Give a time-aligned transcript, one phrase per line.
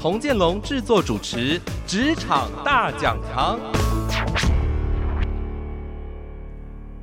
[0.00, 3.60] 童建龙制作主持《职场大讲堂》。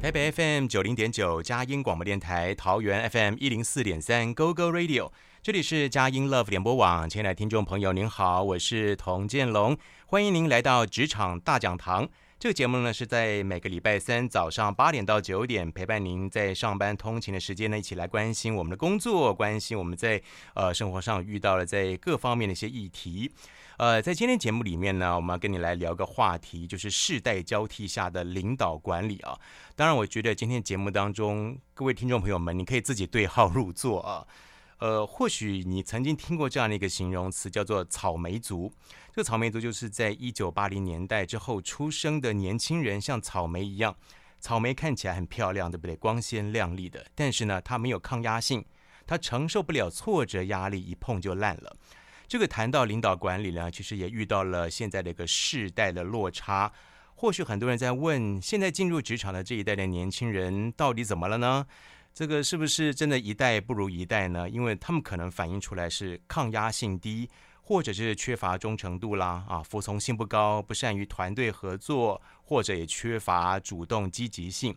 [0.01, 5.11] 台北 FM 九零点九，佳音广播电台；桃园 FM 一零四点三，Go Go Radio。
[5.43, 12.03] 这里是佳音 Love 联播网，亲爱的听众朋友，您好，我是童建龙，欢迎您来到《职场大讲堂》。
[12.39, 20.21] 这个节目呢，是在每个礼拜三早上八点到九点，陪伴您在上班通勤的时间呢，一起来关心我们的工作，关心我们在
[20.53, 23.31] 呃生活上遇到了在各方面的一些议题。
[23.77, 29.35] 呃，在今天节目里面呢，我们要跟你来聊个话题，就是世代交替下的领导管理啊。
[29.75, 34.27] 当然，我觉得今天节目当中，各位听众朋友们，你可以自己对号入座啊。
[34.77, 38.71] 呃，或许你曾经听过这样的一个形容词，叫做“草莓族”。
[39.17, 43.97] 这草莓族就是在一九八零年代之后出生的年轻人，像草莓一样，
[44.39, 45.95] 草莓看起来很漂亮，对不对？
[45.95, 48.63] 光鲜亮丽的，但是呢，它没有抗压性，
[49.07, 51.75] 它承受不了挫折压力，一碰就烂了。
[52.27, 56.71] 这个谈到领导管理呢，其实也遇到了现在的一个世代的落差。
[57.15, 61.65] 或许很多人在问，现在进入职场的这一代的年轻人到底怎么了呢？
[62.13, 64.47] 这个是不是真的一代不如一代呢？
[64.47, 67.27] 因为他们可能反映出来是抗压性低，
[67.67, 74.73] 或者是缺乏忠诚度啦，啊，服从性不高，不善于团队合作，或者也缺乏主动积极性。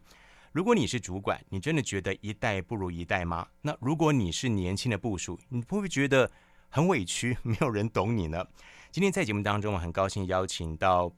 [0.51, 3.47] 如果你是主管，你真的觉得一代不如一代吗？
[3.63, 6.29] 那如果你是年轻的部属，你会不会觉得
[6.69, 8.45] 很委屈， 没有人懂你呢？
[8.91, 11.13] 今天在节目当中，我很高兴邀请到。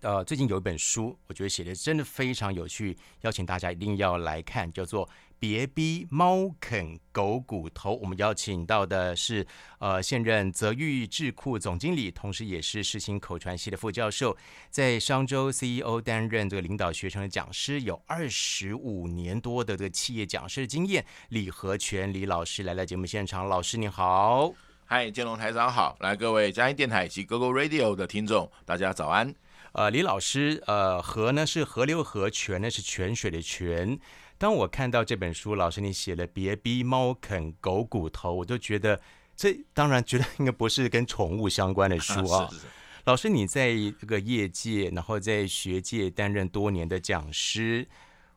[0.00, 5.06] 呃，最近有一本书，我觉得写的真的非常有趣，邀请大家一定要来看，叫做
[5.38, 7.92] 《别逼猫啃狗骨头》。
[8.00, 9.46] 我们邀请到的是
[9.78, 14.36] 呃现任泽裕智库总经理，同时也是世新口传系的副教授，
[14.70, 21.04] 在商周 CEO 担任这个领导学生的讲师，有二十五年多的这个企业讲师的经验。
[21.28, 24.52] 李和全李老师来到节目现场，老师你好，
[24.84, 29.34] 嗨，建龙台长好，来各位嘉音电台以及 GoGo Radio 的听众，大家早安。
[29.72, 33.98] 呃，李老师，呃，河呢是河流河，泉呢是泉水的泉。
[34.36, 39.00] 当我看到这本书，老师你写了“别逼猫啃狗骨头”，我就觉得
[39.36, 42.48] 这当然觉得应该不是跟宠物相关的书啊。
[42.50, 42.66] 是是是。
[43.04, 47.86] 老师，你在这个业界，然后在学界担任多年的讲师，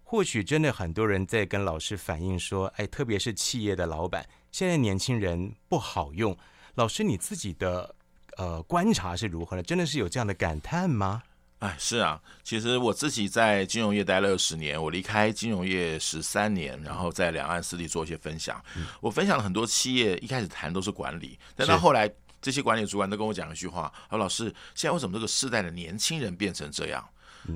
[0.04, 6.38] 或许真的很多人在跟老师反映说，哎，特别是企业的老板，现在年轻人不好用。
[6.76, 7.96] 老师你自己的
[8.36, 9.64] 呃观察是如何呢？
[9.64, 11.24] 真的是有这样的感叹吗？
[11.60, 18.64] 哎，是啊，其实我自己在金融业待了二十年，我离开金融业十三年，然后在两岸四地做一些分享。
[18.76, 22.08] 嗯、我分享了很多企业，一开始谈都是管理，但到后来
[22.40, 27.04] 这些管理主管都跟我讲一句话：“说老师，现在为什么这个世代的年轻人变成这样？”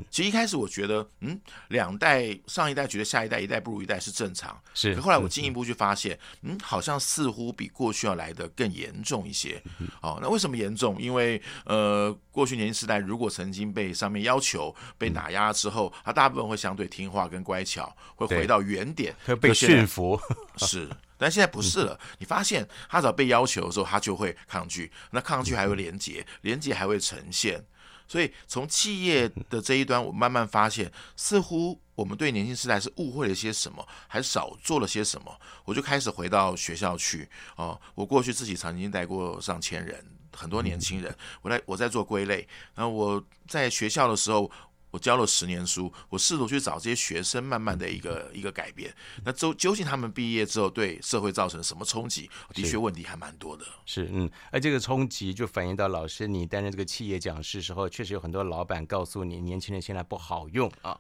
[0.09, 4.96] 其实一开始我觉得，嗯，两代上一代觉得下一代一代不如一代是正常，是。
[4.96, 9.62] 可后来我进一步去发现，嗯，好像似乎比过去要来的更严重一些。
[10.02, 11.02] 哦，那为什么严重？
[11.02, 20.19] 因为呃，过去年轻时代如果曾经被上面要求、被打压之后，他大部分会相对听话跟乖巧，会回到原点，会被驯服。
[20.58, 22.00] 是，但现在不是了。
[22.19, 24.91] 你发现他只要被要求的时候，他就会抗拒。
[25.12, 27.63] 那抗拒还会连结，连结还会呈现。
[28.11, 35.33] 所以从企业的这一端，我慢慢发现，似乎我们对年轻时代是误会了些什么，还少做了些什么。
[35.63, 40.05] 我就开始回到学校去哦，我过去自己曾经带过上千人，
[40.35, 42.45] 很多年轻人，我在我在做归类。
[42.75, 44.51] 那我在学校的时候。
[44.91, 48.94] 我教了十年书，我试图去找这些学生，慢慢的一个一个改变。
[49.24, 52.29] 那究究竟他们毕业之后对社会造成什么冲击？
[52.53, 53.66] 的确问题还蛮多的。
[53.85, 60.99] 是，嗯，而这个冲击就反映到老师你担任这个企业讲师时候，确实有很多老板告诉你，年轻人现在不好用啊。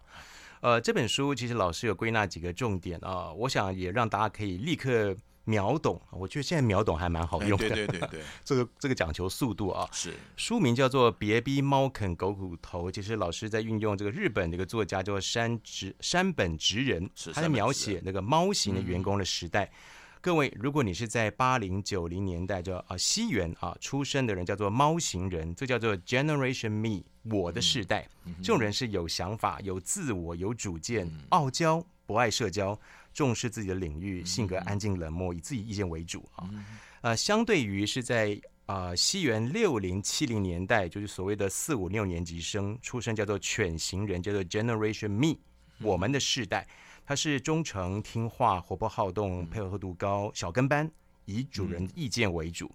[0.61, 5.15] 呃，这本书其实老师有归纳几个重点啊，我想也让大家可以立刻。
[5.43, 7.67] 秒懂，我觉得现在秒懂还蛮好用的。
[7.69, 9.87] 对对对对， 这个这个讲求速度啊。
[9.91, 10.13] 是。
[10.37, 19.71] 书名叫做《别逼猫啃狗骨头》，其实老师在运用这个日本的一个作家叫山直山本直人，他在描写那个猫型的员工的时代。
[20.23, 28.07] 各位，如果你是在八零九零年代叫啊西元啊出生的人，叫做猫型人，这叫做 Generation Me，我的世代。
[28.37, 32.79] 这种人是有想法、有自我、有主见、傲娇、不爱社交。
[33.13, 36.49] 重视自己的领域，性格安静冷漠，以自己意见为主啊。
[37.01, 45.37] 呃，相对于是在啊、呃，西元六零七零年代，就是所谓的四五六年级生出生，叫做犬型人，叫做 Generation Me，
[45.79, 46.67] 我们的世代。
[47.03, 50.89] 他是忠诚听话、活泼好动、配合度高、小跟班，
[51.25, 52.71] 以主人意见为主。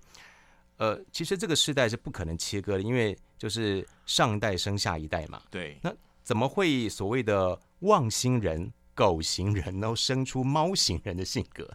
[0.79, 5.41] 呃，其实这个世代是不可能切割的，因为就是上代生下一代嘛。
[5.49, 5.79] 对。
[5.81, 11.71] 那怎么会所谓的望星人、狗型人，然后生出猫型人的性格？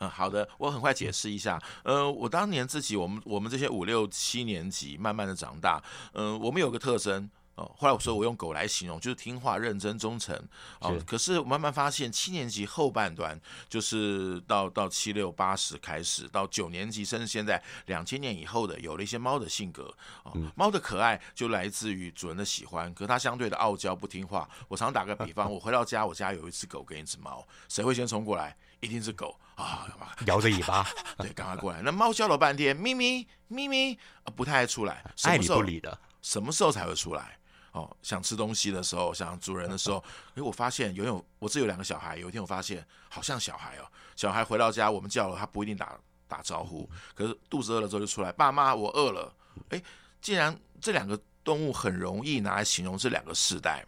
[0.00, 1.58] 嗯，好的，我很快解释一下。
[1.82, 5.82] 呃，我当年自己，我们我们这些五六七年级慢慢的长大，
[6.12, 7.30] 嗯、我们有个特征。
[7.56, 10.36] 哦，后来我说我用狗来形容，就是听话、认真、忠诚。
[10.80, 13.38] 哦，是可是我慢慢发现，七年级后半段，
[13.68, 19.92] 就是到到七六八十开始，到九年级，甚至现在两千年以后的，有了一些猫的性格。
[20.24, 24.48] 哦，猫的可爱就来自于主人的喜欢，可是它相对的傲娇不听话。
[24.68, 28.56] 我常打个比方， 我回到家，我家有一只狗跟一只猫，谁会先冲过来？
[28.80, 29.88] 一定是狗啊，
[30.26, 30.86] 摇着尾巴，
[31.16, 31.80] 对，赶快过来。
[31.80, 37.38] 那猫叫了半天，咪咪咪咪，啊，不太爱出来，爱理不理的，什么时候才会出来？
[37.76, 40.02] 哦，想吃东西的时候，想主人的时候，
[40.34, 43.84] 哎，我发现有有，我这有两个小孩，有一天我发现好像小孩哦，
[44.16, 49.30] 小孩回到家，我们叫了他不一定打打招呼，可是肚子饿了之后就出来，爸妈我饿了，
[49.68, 49.82] 哎，
[50.22, 53.84] 既然这两个动物很容易拿来形容这两个世代，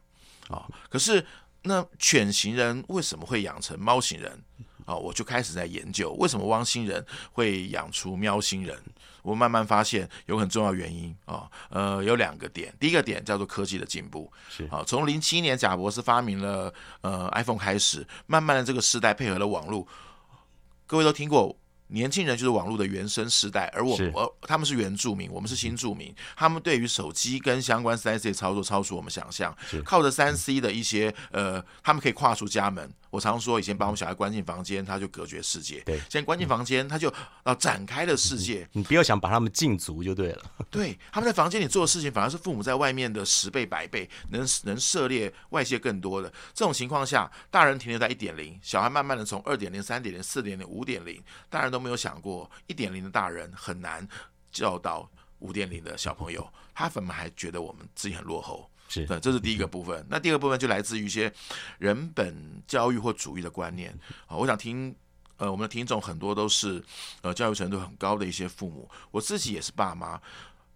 [0.50, 1.24] 啊，可是
[1.62, 4.44] 那犬型人为什么会养成猫型人？
[4.88, 8.74] 啊，我就开始在研究为什么汪星人会养出喵星人。
[9.20, 12.74] 我慢慢发现有很重要原因啊，呃，有两个点。
[12.80, 19.86] 第一个点叫做科技的进步，是啊，从零七年贾博士发明了呃 iPhone 开始，慢慢的这个时代配合了网络，
[20.86, 21.54] 各位都听过。
[21.90, 26.14] 年轻人就是网络的原生世代，而我们，而他们是原住民，我们是新住民。
[26.36, 32.92] 他们对于手机跟相关三 C 操作超出我们想象，是靠着三 C 的一些呃，他们可以跨出家门。
[33.10, 37.12] 我常说，以前把我们小孩关进房间，他就隔绝世界；对，现在关进房间，他就
[37.42, 38.68] 啊展开了世界。
[38.72, 40.44] 你不要想把他们禁足就对了。
[40.70, 46.28] 对，他们在房间里做的事情，反而是父母在外面的十倍、百倍，能能涉猎外界更多的。
[46.52, 54.06] 这种情况下，大人停留在一点零，小孩慢慢的从二点零、三点零、四点零、五点零，大人都没有想过，一点零的大人很难
[54.52, 55.08] 教导
[55.38, 58.68] 五点零的小朋友，他反而还觉得我们自己很落后。
[58.88, 60.04] 是对，这是第一个部分。
[60.08, 61.32] 那第二个部分就来自于一些
[61.78, 63.96] 人本教育或主义的观念
[64.26, 64.34] 啊。
[64.36, 64.94] 我想听，
[65.36, 66.82] 呃，我们的听众很多都是
[67.20, 70.20] 呃教育程度很高的一些父母，我自己也是爸妈。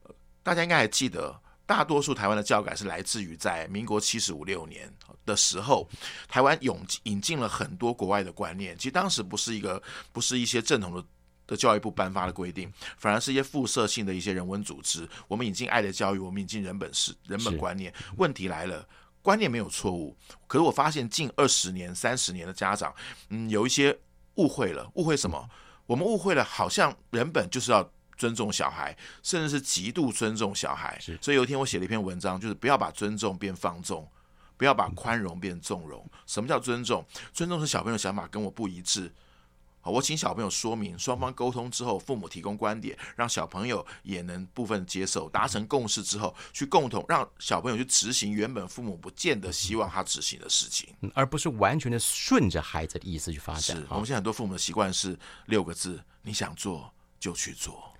[0.04, 4.92] 呃大家应该还记得，大多数台湾的教改是来自于在民国七十五六年
[5.24, 5.88] 的时候，
[6.28, 6.74] 台湾引
[7.04, 8.76] 引进了很多国外的观念。
[8.76, 9.82] 其实当时不是一个，
[10.12, 11.04] 不是一些正统的。
[11.46, 15.08] 的教育部颁发的规定，反而是一些附设性的一些人文组织。
[15.28, 17.92] 我们引进爱的教育，我们引进人本是人本观念。
[18.16, 18.86] 问题来了，
[19.20, 20.16] 观念没有错误，
[20.46, 22.94] 可是我发现近二十年、三十年的家长，
[23.28, 23.98] 嗯，有一些
[24.36, 24.90] 误会了。
[24.94, 25.48] 误会什么？
[25.86, 27.86] 我们误会了，好像人本就是要
[28.16, 30.96] 尊重小孩，甚至是极度尊重小孩。
[31.00, 34.08] 是所以有一天我写了一篇文章，就是不要把尊重变放纵，
[34.56, 36.08] 不要把宽容变纵容。
[36.26, 37.04] 什么叫尊重？
[37.32, 39.12] 尊重是小朋友想法跟我不一致。
[39.84, 53.76] 好，我请小朋友说明，双方沟通之后，父母提供观点，让小朋友也能部分接受，达成共识之后，去共同让小朋友去执行原本父母不见得希望他执行的事情，而不是完全的顺着孩子的意思去发展。
[53.76, 56.88] 是，我们现在很多父母的习惯是六个字：你想做
[57.18, 57.92] 就去做。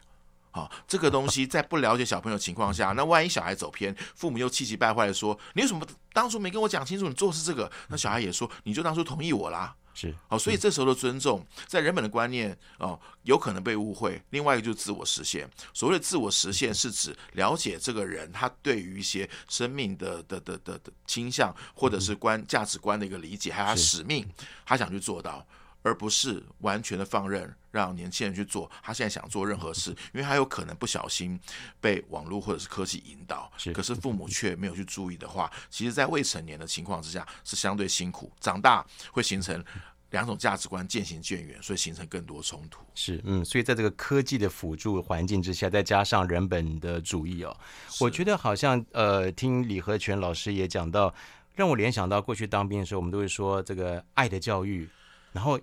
[0.53, 7.09] 好，这个东西在不了解小朋友情况下，那万一小孩走偏，父母又气急败坏的说：“你为什么当初没跟我讲清楚？
[7.09, 14.21] 你做的是这个？”那小孩也说：“你就当初同意我啦。”是，好，所以这时候的尊重，在人本的观念哦，有可能被误会。
[14.31, 15.49] 另外一个就是自我实现。
[15.75, 24.27] 所谓的自我实现，是指了解这个人他对于一些生命的的的的的倾向，或者是观价值观的一个理解，还有他使命，
[24.65, 25.47] 他想去做到，
[25.83, 31.39] 而不是完全的放任，让年轻人去做他现在想做任何事，因为他有可能不小心
[31.81, 33.51] 被网络或者是科技引导。
[33.57, 39.65] 是，可是 父母却没有去注意的话，其实，在未成年的情况之下是相对辛苦，长大会形成
[40.11, 42.85] 两种价值观渐行渐远，所以形成更多冲突。
[42.95, 47.57] 是，嗯，所以在这个科技的辅助环境之下，再加上人本的主义哦，
[47.99, 51.13] 我觉得好像呃，听李和全老师也讲到，
[51.57, 54.89] 让我联想到过去当兵的时候，我们都会说这个爱的教育，
[55.33, 55.59] 然后。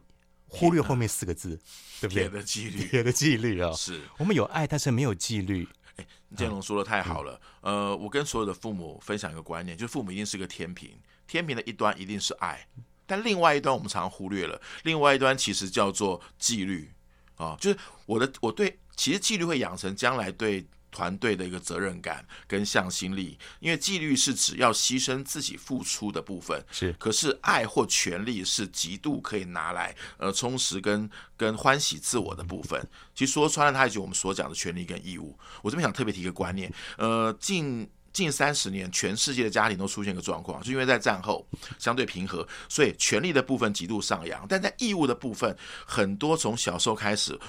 [0.50, 1.58] 忽略后面四个字，
[2.02, 2.24] 对不对？
[2.24, 3.72] 铁的纪律，铁的纪律啊！
[3.72, 5.68] 是我们有爱，但是没有纪律。
[5.98, 7.40] 哎，建龙说的太好了。
[7.62, 10.92] 嗯、呃，我跟所有的父母分享一个观念，就是父母一定是个天平，
[11.28, 12.68] 天平的一端一定是爱，
[13.06, 16.92] 但另外一端我们常常忽略了，另外一端其实叫做纪律
[17.36, 17.56] 啊。
[17.60, 26.94] 就是我的，我对，其实纪律会养成将来对团队的一个责任感跟向心力，因为纪律是指要牺牲自己付出的部分，是。
[26.94, 32.80] 可是爱或权力是极度可以拿来呃充实跟跟欢喜自我的部分。
[33.14, 35.38] 其实说穿了，它也就是我们所讲的权利跟义务。
[35.62, 45.56] 我这边想特别提一个观念，呃，近近三十年，全世界的家庭都出现一个状况，就因为在战后相对平和，所以权力的部分极度上扬，但在义务的部分，
[45.86, 47.40] 很多从小时候开始。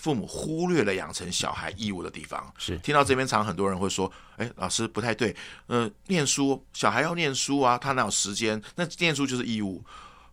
[0.00, 8.60] 父母忽略了养成小孩义务的地方，是听到这边常很多人会说：“哎，老师不太对，呃，念书小孩要念书啊，他哪有时间？
[8.76, 9.84] 那念书就是义务。”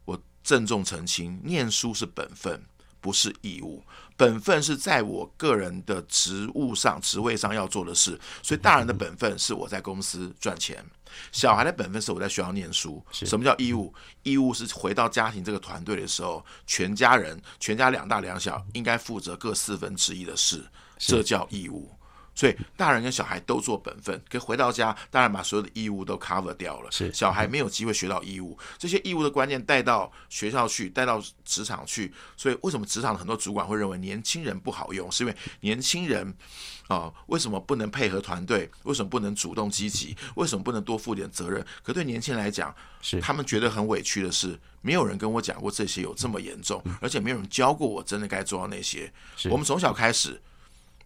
[0.06, 2.64] 我郑重澄清，念书是本分，
[3.02, 3.84] 不是义务。
[4.18, 10.84] 本分是在我个人的职务上、职位上要做的事，所以大人的本分是我在公司赚钱。
[11.32, 13.02] 小孩的本分是我在学校念书。
[13.12, 13.94] 什么叫义务？
[14.24, 20.66] 义务是回到家庭这个团队的时候，全家人、全家两大两小应该负责各四分之一的事，
[20.98, 21.97] 这叫义务。
[22.38, 26.92] 所以大人跟小孩都做本分，可回到家，大人把所有的义务都 cover 掉了。
[26.92, 32.14] 是小孩没有机会学到义务，这些义务的观念带到学校去，带到职场去。
[32.36, 35.12] 所以为什么职场的很多主管会认为年轻人不好用？
[35.12, 36.32] 是因为年轻人
[36.88, 38.70] 啊，为什么不能配合团队？
[38.84, 40.16] 为什么不能主动积极？
[40.36, 41.66] 为什么不能多负点责任？
[41.82, 49.12] 可对年轻人来讲，是他们觉得很委屈的是，没有人跟我讲过这些有这么严重，而且没有人教过我真的该做到那些。
[49.50, 50.40] 我们从小开始。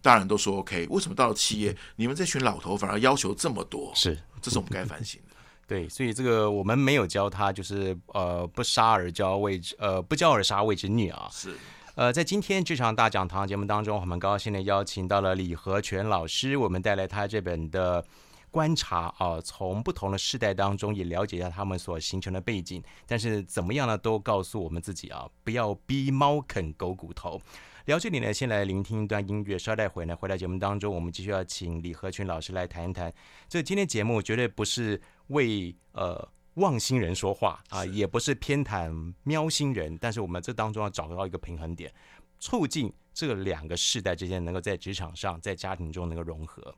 [0.02, 3.92] 大人都说 OK，为什么到了企业，你们这群老头反而要求这么多？
[3.94, 5.36] 是，这是我们该反省的。
[5.68, 11.28] 对，所以这个我们没有教他，就是呃，不杀而教谓之呃，不教而杀谓之虐啊。
[11.30, 11.56] 是，
[11.94, 18.04] 呃，在今天这场大讲堂节目当中，我们高兴的邀请到了李和全老师，我们带来他这本的
[18.50, 27.40] 观察啊，从不同的世代当中也了解一下他们所形成的背景，但是怎么样呢，都告诉我们自己啊，不要逼猫啃狗骨头。
[27.86, 29.58] 聊这里呢，先来聆听一段音乐。
[29.58, 33.12] 稍待会呢，回到节目当中，我们继续要请李和群老师来谈一谈。
[33.48, 41.92] 这今天节目绝对不是为呃望星人说话啊，也不是偏袒喵星人，但是我们这当中要找到一个平衡点，
[42.38, 46.74] 促进这两个世代之间能够在职场上、在家庭中能够融合。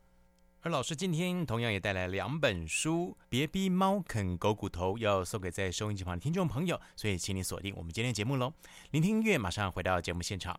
[0.63, 8.55] 而老师今天同样也带来两本书，别逼猫啃狗骨头，要送给在收音机旁的听众朋友，所以请你锁定我们今天节目喽。
[8.91, 10.59] 聆听音乐，马上回到节目现场。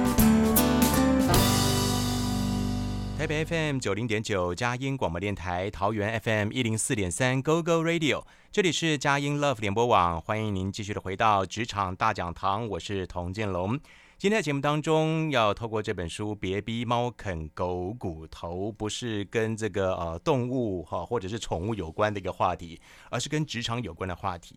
[3.21, 13.79] 台北 FM 九零点九，佳音广播电台，桃园 FM 一零四点三，Go Go Radio，这里是佳音 Love 联播网，欢迎您继续的回到职场大讲堂，我是童建龙。
[14.17, 24.55] 今天的节目当中要透过这本书《别逼猫啃狗骨头》，不是跟这个呃动物哈或者是宠物有关的一个话题，而是跟职场有关的话题。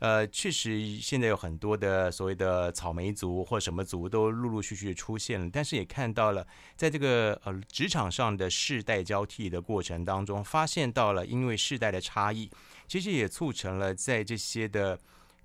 [0.00, 12.48] 呃，确实，现在有很多的所谓的草莓族或什么族都陆陆续续出现了，但是也看到了，在这个呃职场上的世代交替的过程当中，发现到了因为世代的差异，
[12.86, 14.96] 其实也促成了在这些的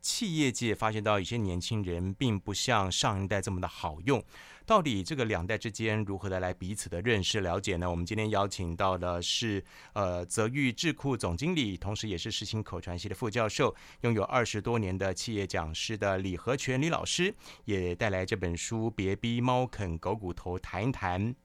[0.01, 4.23] 企业界发现到一些年轻人并不像上一代这么的好用。
[4.65, 7.89] 到底这个两代之间如何的来彼此的认识了解呢？
[7.89, 17.33] 我们今天邀请到的是呃泽玉智库总经理，同时也是世新口传系的副教授，拥有二十多年的企业讲师的李和全李老师，
[17.65, 21.35] 也带来这本书《别逼猫啃狗骨头》，谈一谈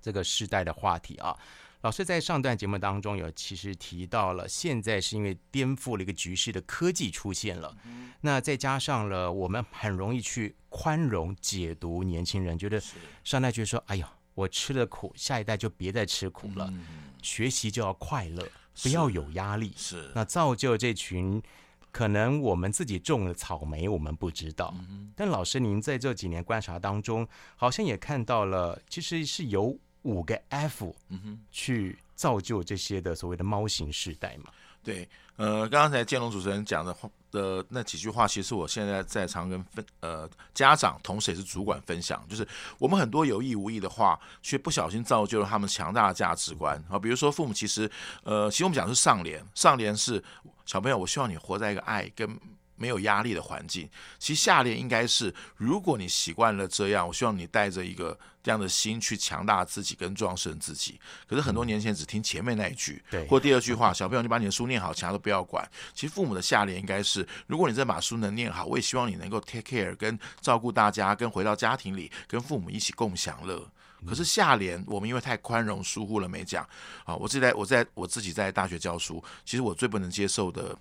[0.00, 1.36] 这个世代的话题啊。
[1.84, 7.76] 老师在上段节目当中有其实提到了，现在是因为颠覆了一个局势的科技出现了，
[8.22, 12.82] 那再加上了我们很容易去宽容解读年轻人，觉得
[13.22, 16.72] 上代觉得说，哎呀，我吃了苦，下一代就别再吃苦了，
[17.20, 18.48] 学习就要快乐，
[18.82, 21.42] 不要有压力，是那造就这群
[21.90, 24.74] 可能我们自己种的草莓，我们不知道，
[25.14, 29.78] 但老师您在这几年观察当中，好像也看到了，其实是由。
[30.04, 34.50] 五个 F，嗯哼，去造就这些的所谓的猫型世代嘛？
[34.82, 42.46] 对，呃，刚才建龙主持人讲的话的那几句话，其实我现在在常跟分呃家长，同时也是主管分享，就是
[42.78, 46.98] 我们很多有意无意的话，却不小心造就了他们强大的价值观啊。
[46.98, 47.90] 比如说父母其实，
[48.24, 50.22] 呃，其实我们讲的是上联，上联是
[50.66, 52.38] 小朋友，我希望你活在一个爱跟
[52.76, 53.88] 没有压力的环境。
[54.18, 61.00] 其实下列应该是，如果你习惯了这样，我希望你带着一个这样的心去强大自己跟壮盛自己。
[61.26, 65.68] 可是很多年轻人只听前面那一句，对，或第二句话，小朋友你把你的书念好，其他都不要管。
[65.94, 73.68] 其实父母的下联应该是，如果你真把书能念好，我也希望你能够 take care，跟照顾大家，跟回到家庭里跟父母一起共享乐。
[74.06, 76.66] 可是下联我们因为太宽容疏忽了没讲
[77.04, 77.14] 啊！
[77.16, 80.76] 我自己在我在我自己在大学教书，其实我最不能接受的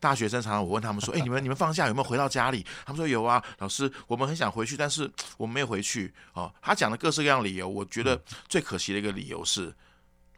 [0.00, 9.74] 大学生常常我问他们说：“哎，你们你们放假有没有回到家里？”他们说：“有啊，老师，我们很想回去，但是我们没有回去。”哦，他讲的各式各样理由，我觉得最可惜的一个理由是：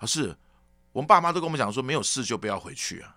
[0.00, 0.36] 老师，
[0.92, 3.16] 我们爸妈都跟我们讲说，没有事就不要回去啊。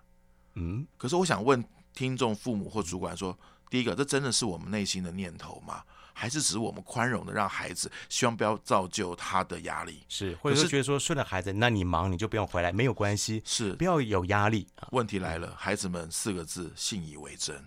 [0.54, 1.62] 嗯，可是我想问
[1.94, 5.82] 听众、父母或主管说：第一个，这真的是我们内心的念头吗？
[6.20, 14.68] 还是只是我们宽容的让孩子，希望不要造就他的压力，是，或者是觉得说，顺了孩子，那你忙你就不用回来，没有关系，是，不要有压力。
[14.90, 17.64] 问题来了，孩子们四个字信以为真，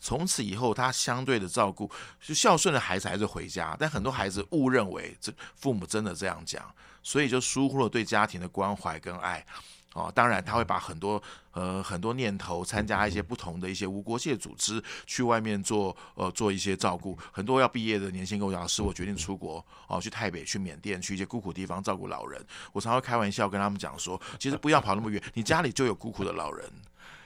[0.00, 1.88] 从此以后他相对的照顾，
[2.20, 9.46] 就孝顺的孩子还是回家，但很多孩子误认为这父母真的这样讲，所以就疏忽了对家庭的关怀跟爱。
[9.94, 11.22] 哦，当然他会把很多
[11.52, 17.16] 呃很多念头参加一些不同的一些无国界组织，去外面做呃做一些照顾。
[17.30, 22.44] 很多要毕业的年轻人跟我讲，是我决定出国哦，去台北、去缅甸、去一些孤苦地方照顾老人。
[22.72, 26.68] 我常会开玩笑跟他们讲说，其实不要跑那么远，你家里就有孤苦的老人。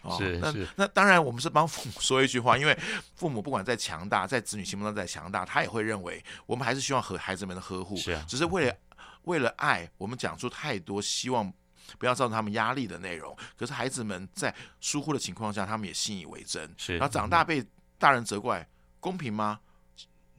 [0.02, 2.78] 哦，是那那当然我们是帮父母说一句话，因为
[3.14, 7.96] 父母不管再强大，在子女心目中再强大，他也会认为我们还是希望和孩子们的呵护。
[7.96, 8.76] 是啊，只是为了
[9.22, 11.50] 为了爱，我们讲出太多希望。
[11.96, 16.74] 不要造成他们压力的内容，可是孩子们在疏忽的情况下，他们也信以为真。
[16.76, 17.64] 是，然后长大被
[17.98, 18.68] 大人责怪，
[19.00, 19.60] 公平吗？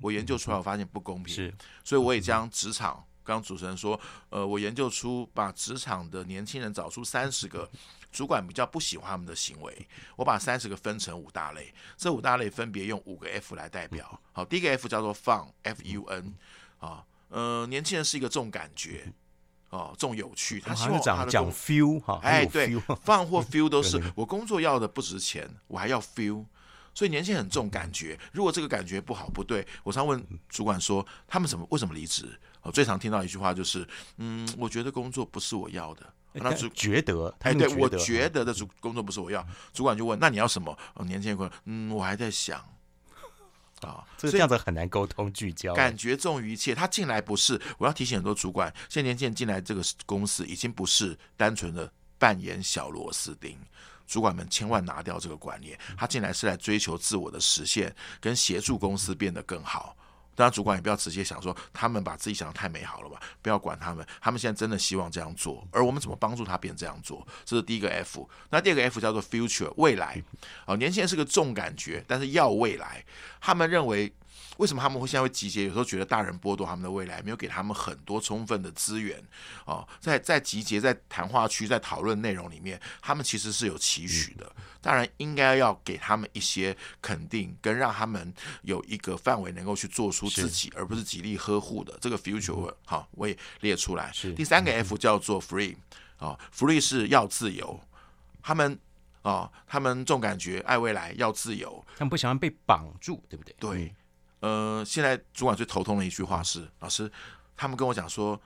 [0.01, 1.33] 我研究出来，我发现不公平。
[1.33, 1.53] 是，
[1.83, 7.69] 所以我也将职场，刚刚主持人说，呃，我研究出把职场的年轻人找出三十个
[8.11, 14.21] 主管比较不喜欢他们的行为，我把三十个分成五大类，这五大类分别用五个 F 来代表。
[14.31, 16.33] 好，第一个 F 叫做 Fun，F U N，
[16.79, 19.11] 啊，呃，年轻人是一个重感觉。
[19.69, 26.43] 哦，这种有趣，他希望他的讲 feel 哈，哎，对，放或 feel 都是我工作要的不值钱，我还要 feel，
[26.93, 28.19] 所以年轻人很重感觉。
[28.31, 32.27] 如果这个感觉不好不对，我常问主管说，他们怎么为什么离职？
[32.61, 36.01] 我最常听到一句话就是，嗯，我觉得工作不是我要的。
[36.35, 40.77] 他主觉得，哎，对，我觉得的主工作不是我要，主管就问，那你要什么？
[40.93, 42.63] 哦，年轻人说，嗯，我还在想。
[43.81, 45.73] 啊，这样子很难沟通聚焦。
[45.73, 53.57] 感觉重于一切，他进来不是，我要提醒很多主管，现年轻人进来这个公司已经不是单纯的扮演小螺丝钉，
[54.07, 59.95] 主管们千万拿掉这个观念，他进来是来追求自我的实现，跟协助公司变得更好。
[60.39, 64.05] 那，主管也不要直接想说他们把自己想的太美好了吧，不要管他们。
[64.21, 67.27] 他们现在真的希望这样做，而我们怎么帮助他变这样做？
[67.43, 68.27] 这是第一个 F。
[68.49, 70.23] 那第二个 F 叫做 Future，未来。
[70.65, 73.03] 哦，年轻人是个重感觉，但是要未来。
[73.41, 74.11] 他们认为。
[74.59, 75.63] 为什么他们会现在会集结？
[75.63, 79.17] 有时候觉得大人剥夺他们的未来，没有给他们很多充分的资源
[79.65, 84.51] 哦，在在集结在谈话区在讨论内容里面，他们其实是有期许的。
[84.81, 92.73] 当然应该要给他们一些肯定，跟让他们有一个范围能够去做出自己，而不是极力呵护的这个 future。
[92.85, 94.11] 好，我也列出来。
[94.35, 95.77] 第三个 F 叫做 free
[96.17, 97.79] 啊，free 是要自由。
[98.41, 98.77] 他们
[99.21, 101.85] 啊，他们重感觉爱未来，要自由。
[101.97, 103.55] 他们不喜欢被绑住，对不对？
[103.57, 103.95] 对。
[104.41, 107.11] 呃，现在主管最头痛的一句话是：老师，
[107.57, 108.39] 他们跟我讲说，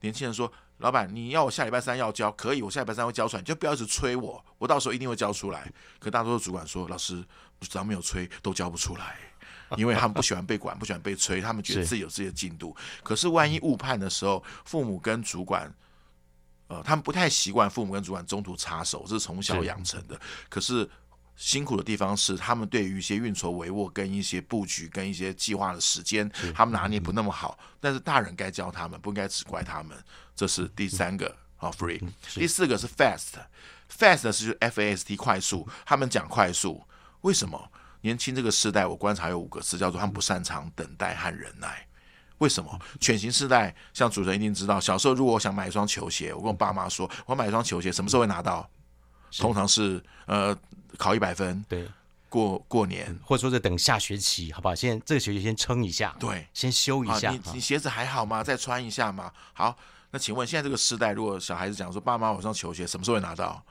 [0.00, 5.72] 年轻人说，老板，你要我下礼拜三要交，可以，我下礼拜三会交出来，你就不要一直催我，我到时候一定会交出来。
[6.00, 7.24] 可大多数主管说，老师，
[7.60, 9.16] 只要没有催，都交不出来，
[9.76, 12.76] 因为他们不喜欢被管，不喜欢被催，他们觉得自己有自己的进度。
[13.04, 15.72] 可是万一误判的时候，父母跟主管，
[16.66, 20.20] 呃，他们不太习惯父母跟主管中途插手，这是从小养成的。
[20.48, 20.90] 可是。
[21.36, 27.58] 辛苦的地方是，他们对于一些运筹帷幄、跟一些布局、跟一些计划的时间，他们拿捏不那么好。
[27.78, 29.96] 但是大人该教他们，不应该只怪他们。
[30.34, 32.02] 这是第三个啊，free。
[32.34, 35.68] 第四个是 fast，fast 是 F A S T 快速。
[35.84, 36.82] 他们讲快速，
[37.20, 37.70] 为什么？
[38.00, 41.86] 年轻这个时代，我观察有五个字，叫做他们不擅长等待和忍耐。
[42.38, 42.80] 为什么？
[42.98, 48.66] 犬型世代，像主持人一定知道，小时候如果我想买一双球鞋，我跟我爸妈说，我买一双球鞋，什么时候会拿到？
[49.36, 50.56] 通常是呃。
[50.96, 51.86] 考一百分，对，
[52.28, 54.74] 过过年，或者说是等下学期，好不好？
[54.74, 57.30] 先这个学期先撑一下，对，先修一下。
[57.30, 58.42] 你你鞋子还好吗？
[58.42, 59.32] 再穿一下嘛？
[59.52, 59.76] 好，
[60.10, 63.62] 那请问现在这个时代，如果小孩子讲说，爸妈，我上球鞋什么时候会拿到？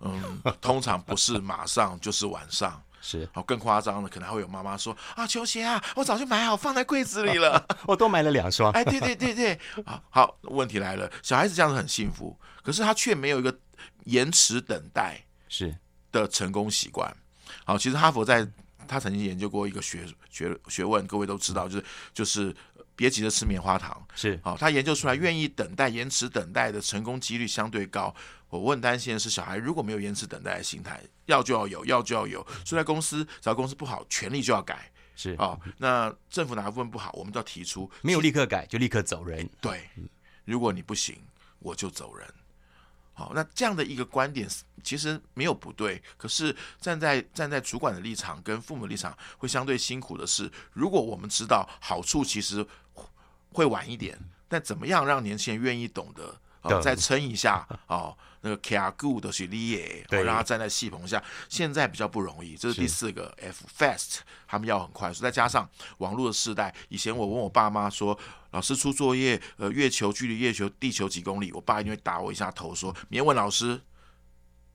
[0.00, 2.80] 嗯， 通常不是马上，就是晚上。
[3.00, 8.72] 是，好，更夸张的，可能还会有妈妈说啊，球鞋啊，我早就买好放在柜子里了， 我都买了两双。
[8.72, 13.56] 哎，对对对对，好，好，问题来了，小孩子这样子很幸福，可是他却没有一个
[14.04, 15.24] 延迟等待。
[15.48, 15.74] 是。
[16.12, 17.14] 的成功习惯，
[17.64, 18.46] 好，其实哈佛在
[18.86, 22.56] 他曾经研究过一个学学学问，各位都知道，就是就是
[22.96, 24.02] 别急着吃棉花糖。
[24.14, 28.14] 是，好，他研究出来，愿意等待、延迟等待的成功几率相对高。
[28.48, 32.46] 我问担心的是，小孩如果没有延迟等待的心态，要就要有，要就要有。
[32.64, 34.90] 所以在公司，只要公司不好，权力就要改。
[35.14, 39.46] 是啊、哦，那政府哪个部分不好，我们都要提出，没有立刻改就立刻走人。
[39.60, 39.90] 对，
[40.44, 41.16] 如果你不行，
[41.58, 42.26] 我就走人。
[43.18, 44.48] 好，那这样的一个观点
[44.84, 52.64] 其实没有不对，可是站在站在主管的立场跟父母的立场，会相对辛苦的是，如果我们知道好处其实
[53.50, 56.40] 会晚一点，但怎么样让年轻人愿意懂得？
[56.62, 61.22] 哦，再撑一下哦，那个 care good 的是利耶，让他站在戏棚下。
[61.48, 65.22] 现在比较不容易，这是第四个 F，fast，他们要很快速。
[65.22, 68.18] 再加上网络的时代，以前我问我爸妈说，
[68.50, 71.52] 老师出作业，呃，月球距离月球地球几公里？
[71.52, 73.80] 我爸一定会打我一下头说，别问老师。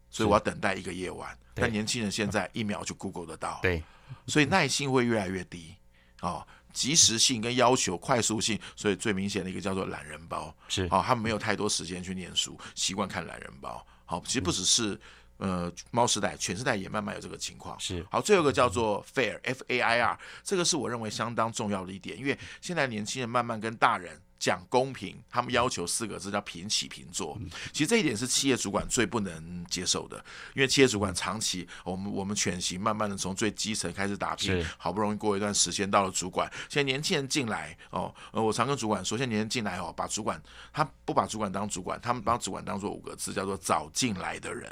[0.09, 1.36] 所以我要等待一个夜晚。
[1.55, 3.83] 但年轻人现在一秒就 Google 得到，对，
[4.27, 5.75] 所以耐心会越来越低
[6.21, 6.45] 哦。
[6.71, 13.86] 及时性跟要求快速性，所以最明显的一个叫做懒人包，是好、哦，他们没有太多时间去念书，习惯看懒人包。
[14.05, 14.99] 好，其实不只是、嗯、
[15.37, 17.79] 呃猫时代，犬时代也慢慢有这个情况。
[17.79, 24.19] 是好，最后一个叫做 fair，F A I R，这个是我认为相当重要的一点，因为现在年轻人慢慢跟大人。
[24.39, 27.39] 讲公平，他们要求四个字叫平起平坐。
[27.71, 30.17] 其实这一点是企业主管最不能接受的，
[30.53, 36.51] 因为企业主管长期我们我们犬型慢慢的从最基层开始打拼，好不容易过一段时间到了主管。
[36.67, 40.43] 现在年轻人进来哦，呃我常跟主管说，现在年轻人进来哦，把主管
[40.73, 44.69] 他不把主管当主管，他们把主管当做五个字，叫做早进来的人。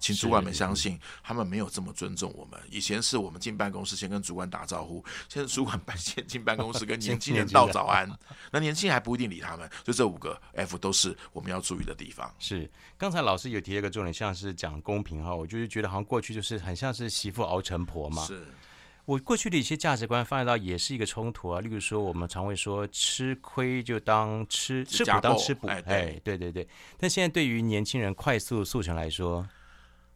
[0.00, 2.58] 请主管们相信，他们没有这么尊重我们。
[2.70, 8.10] 以前是我们进办公室先跟主管打招呼，现在主管办 先进办公室跟年轻人道早安。
[8.50, 12.34] 那年轻人还不一定理他们，就这五个 F 都是我们要注意的地方。
[12.38, 18.24] 是，刚才老师有提一个重点，像是讲公平哈，我就是觉得好像过去就是很像是媳妇熬成婆嘛。
[18.24, 18.42] 是，
[19.04, 21.60] 我过去的一些价值观发现到也是一个冲突啊。
[21.60, 26.68] 例如说，我们常会说吃亏就当吃吃苦当吃补，哎，对对对对。
[26.96, 29.46] 但现在对于年轻人快速速成来说，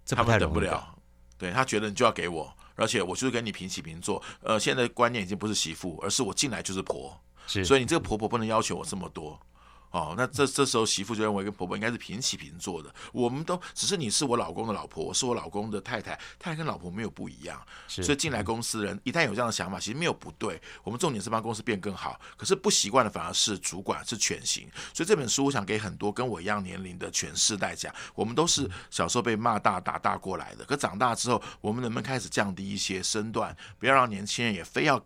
[0.07, 0.95] 他们等不了，
[1.39, 4.23] 对，他觉得你就要给我，而且我就是跟你平起平坐。
[4.41, 9.41] 呃，现在的观念已经不是媳妇，而是我进来就是婆，是，所以你这个婆婆不能要求我这么多。
[9.95, 12.93] 哦，那这这时候媳妇就认为跟婆婆应该是平起平坐的。
[13.13, 17.65] 我们都只是你是我老公的老婆，我是我老公的太太，太太跟老婆没有不一样。
[17.87, 20.61] 所以进来公司人一旦有这样的想法，其实没有不对。
[20.83, 22.21] 我们重点是帮公司变更好。
[22.37, 24.69] 可是不习惯的反而是主管是犬型。
[24.93, 30.65] 所以这本书我想给很多跟我一样年龄的犬世代讲，我们都是小时候被骂大打大过来的。
[30.65, 35.01] 可长大之后，我们能不能开始降低一些身段，不要让年轻人也非要？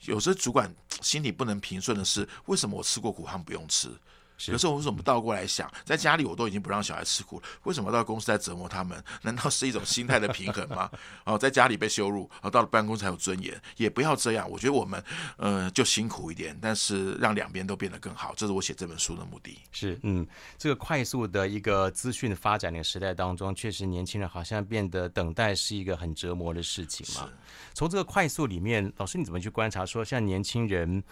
[0.00, 3.88] 有时候主管心里不能平顺的是，为什么我吃过苦，他们不用吃？
[4.36, 9.02] 可是我为什么倒过来想，在家里我都已经不让小孩吃苦了，为什么到公司在折磨他们？
[9.22, 10.90] 难道是一种心态的平衡吗？
[11.24, 14.50] 哦，在家里被羞辱，哦，到了办公室才有尊严，也不要这样。
[14.50, 15.02] 我觉得我们，
[15.36, 19.58] 呃，就辛苦一点，但是让两边都变得更好，这是我写这本书的目的。
[19.72, 20.26] 是，嗯，
[20.58, 27.30] 这个快速的一个资讯发展的时代当中，确实年轻人好像变得等待是一个很折磨的事情嘛。
[27.72, 31.02] 从这个快速里面，老师你怎么去观察说，像年轻人？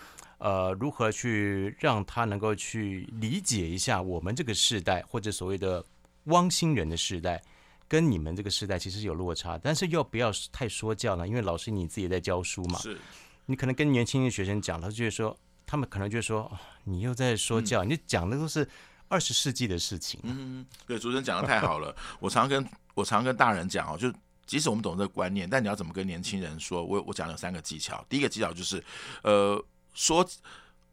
[0.43, 5.85] 呃，如何去让他能够去理解一下我们这个世代，或者所谓的
[6.25, 7.41] 汪星人的世代，
[7.87, 11.29] 跟你们这个世代其实有落差，但是又不要太说教呢？
[11.29, 12.99] 因为老师你自己也在教书嘛，是，
[13.47, 18.69] 你可能跟年轻的学生讲，他就会说，他们可能就会说，哦，你又在说教，嗯、你讲的都是
[19.07, 20.19] 二十世纪的事情。
[20.25, 21.95] 嗯，对，主持人讲的太好了。
[22.19, 24.13] 我常跟我常跟大人讲哦，就
[24.45, 26.85] 即使我们懂这个观念，但你要怎么跟年轻人说？
[26.85, 28.83] 我我讲了三个技巧，第一个技巧就是，
[29.23, 29.65] 呃。
[29.93, 30.27] 说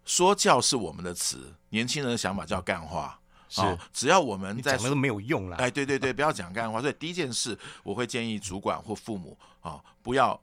[0.05, 3.19] 说教是我们的词，年轻人的想法叫干话。
[3.51, 5.57] 是、哦，只要我们在讲都没有用了。
[5.57, 6.81] 哎，对对对， 不要讲干话。
[6.81, 10.39] 所以第一件事，我会建议主管或父母啊、哦，不要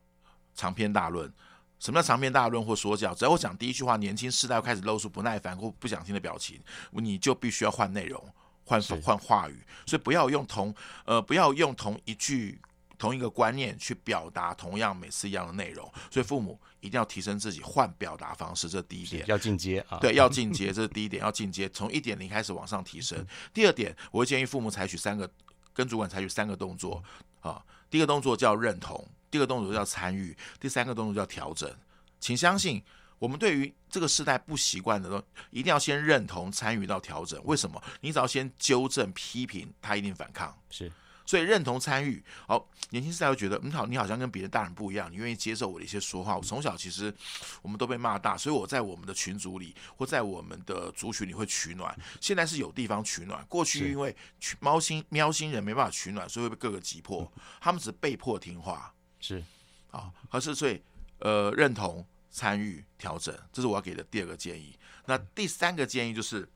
[0.57, 1.33] 长篇大论。
[1.79, 3.15] 什么叫长篇大论或说教？
[3.15, 8.21] 只要我讲第一句话，年轻世代开始露出不耐烦或不想听的表情，你就必须要换内容、
[8.65, 9.65] 换换话语。
[9.87, 12.61] 所以不要用同呃，不要用同一句。
[12.99, 19.27] 同一个观念去表达同样每次一样的内容，所以父母一定要提升自己，换表达方式，这第一点。
[19.27, 23.25] 要进阶啊，对，要进阶，这是第一点，要进阶，从一点零开始往上提升。
[23.53, 25.31] 第二点，我会建议父母采取三个，
[25.73, 27.03] 跟主管采取三个动作
[27.41, 27.63] 啊。
[27.91, 31.71] 第一个动作叫认同，第二个动作叫参与，第三个动作叫调整。
[32.19, 32.83] 请相信，
[33.19, 37.41] 我们对于这个时代不习惯的东西，一定要先认同、参与到调整。
[37.45, 37.83] 为什么？
[38.01, 40.57] 你只要先纠正、批评，他一定反抗。
[40.71, 40.91] 是。
[41.27, 46.37] 所以认同参与，好，年轻时代会觉得，嗯，好，你好像跟别的大人不一样，你愿意接受我的一些说话。
[46.37, 47.13] 我从小其实
[47.61, 51.95] 我们都被骂大，所以我在我们的群组里或在我们的族群里会取暖。
[52.21, 54.15] 现在是有地方取暖，过去因为
[54.61, 57.31] 猫星喵星人没办法取暖，所以会被各个击破。
[57.61, 58.95] 他们只是被迫听话。
[59.19, 59.43] 是，
[59.91, 60.81] 啊，而是所以，
[61.19, 64.79] 呃，认同、参与、调整，这是我要给的第二个建议。
[65.07, 66.49] 那第三个建议就是，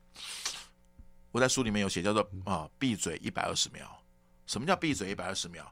[1.33, 3.99] 我在书里面有写，叫做啊，闭嘴一百二十秒。
[4.50, 5.64] 什么叫闭嘴一百二十秒？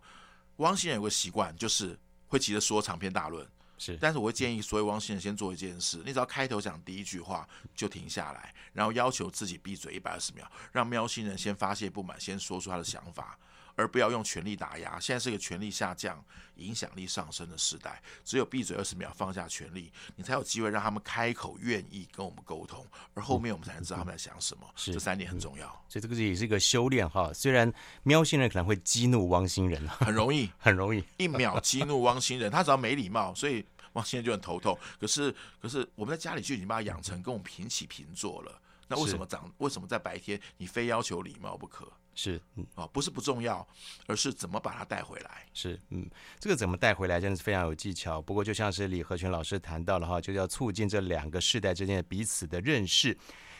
[0.59, 3.45] 汪星人有个习惯，就是会急着说长篇大论。
[3.77, 13.37] 是，但是我会建议所有汪星人先做一件事，你只要开头讲第一句话就停下来，然后要求自己闭嘴一百二十秒，让喵星人先发泄不满，先说出他的想法，
[13.79, 14.99] 而不要用权力打压。
[14.99, 16.23] 现在是一个权力下降、
[16.57, 24.69] 影响力上升的时代，只有闭嘴二十秒，放下权力，你才有机会让他们开口，愿意跟我们沟通，而后面我们才能知道他们在想什么。
[24.75, 25.67] 是，这三点很重要。
[25.88, 27.33] 所以这个也是一个修炼哈。
[27.33, 33.64] 虽然喵星人可能会激怒汪星人，很容易，很容易，一秒激怒汪星人，他只要没礼貌，所以。
[33.95, 38.61] 汪星人就很头痛，可是可是我们在家里就已经把他养成跟我们平起平坐了。
[38.87, 39.51] 那为什么长？
[39.57, 41.91] 为什么在白天你非要求礼貌不可？
[42.21, 43.65] 是，嗯，哦，不是不重要，
[44.09, 45.47] 而是怎么把它带回来。
[45.55, 46.05] 是，嗯，
[46.41, 48.21] 这个怎么带回来真的是非常有技巧。
[48.21, 53.17] 不过就像是李和全老师谈到了哈，就要促进这两个世代之间的彼此的认识。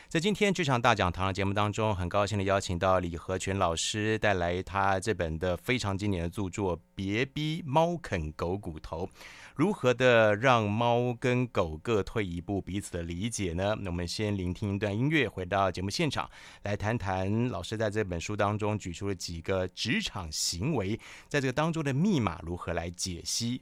[0.09, 9.05] 在今天职场大讲堂的节目当中，很高兴的邀请到李和全老师带来他这本的非常经典的著作《别逼猫啃狗骨头》。
[9.53, 13.75] 如何的让猫跟狗各退一步，彼此的理解呢？
[13.81, 16.27] 那我们先聆听一段音乐，回到节目现场，
[16.63, 23.61] 来谈谈老师在这本书当中举出了几个职场行为，在这个当中的密码如何来解析？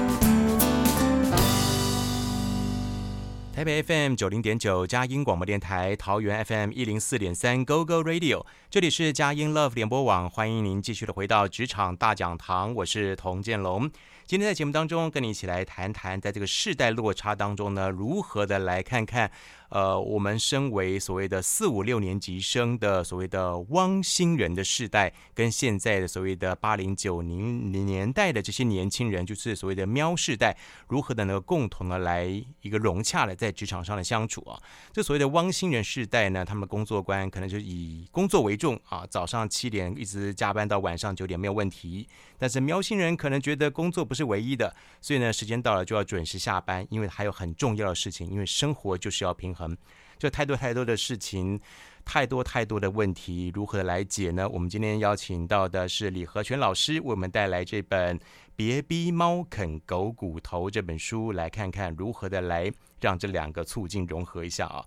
[3.61, 13.87] 台北 FM 九零点九佳音广播电台，桃园 FM 一零四点三 Go Go Radio，这里是佳音 Love 联播网，欢迎您继续的回到职场大讲堂，我是童建龙。
[14.25, 19.29] 今天在节目当中，跟你一起来谈谈，在这个世代落差当中呢，如何的来看看，
[19.71, 30.55] 呃，我们身为所谓的四五六年级生的所谓的汪星人的世代，跟现在的所谓的八零九零年代的这些年轻人，就是所谓的喵世代，
[30.87, 32.25] 如何的能够共同的来
[32.61, 34.57] 一个融洽的在职场上的相处啊？
[34.93, 42.07] 这所谓的汪星人世代呢，他们工作观可能就以工作为重啊，早上七点一直加班到晚上九点没有问题，
[42.37, 44.15] 但是喵星人可能觉得工作不。
[44.15, 49.60] 是唯一的，所以呢，时间到了就要准时下班，因为还有很重要的事情，因为生活就是要平衡，
[50.17, 51.59] 就太多太多的事情，
[52.05, 54.47] 太多太多的问题，如何来解呢？
[54.47, 58.17] 我们今天邀请到的是李和全老师，为我们带来这本
[58.55, 64.85] 《别逼猫啃狗骨头》这本书，来看看如何的来让这两个促进融合一下啊。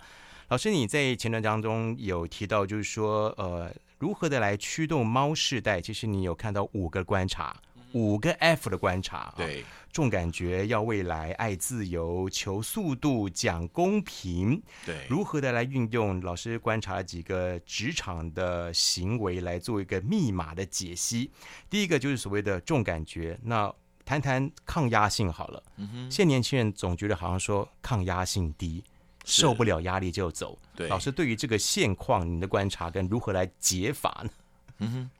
[0.49, 5.81] 老师，你在前段当中有提到，就是说，呃，如何的来驱动猫世代？
[5.81, 7.57] 其实你有看到五个观察。
[7.95, 16.21] 五个 F 的观察，对，重感觉，要未来，爱自由，求速度，讲公平，对，如何的来运用？
[16.21, 21.31] 老师观察了几个职场的行为来做一个密码的解析。
[21.71, 23.73] 第一个就是所谓的重感觉，那
[24.05, 25.63] 谈谈抗压性好了。
[25.77, 28.83] 嗯哼，现在年轻人总觉得好像说抗压性低，
[29.25, 30.59] 受不了压力就走。
[30.75, 34.31] 对，老师对于这个现况，你的观察跟如何来解法呢？
[34.79, 35.11] 嗯哼，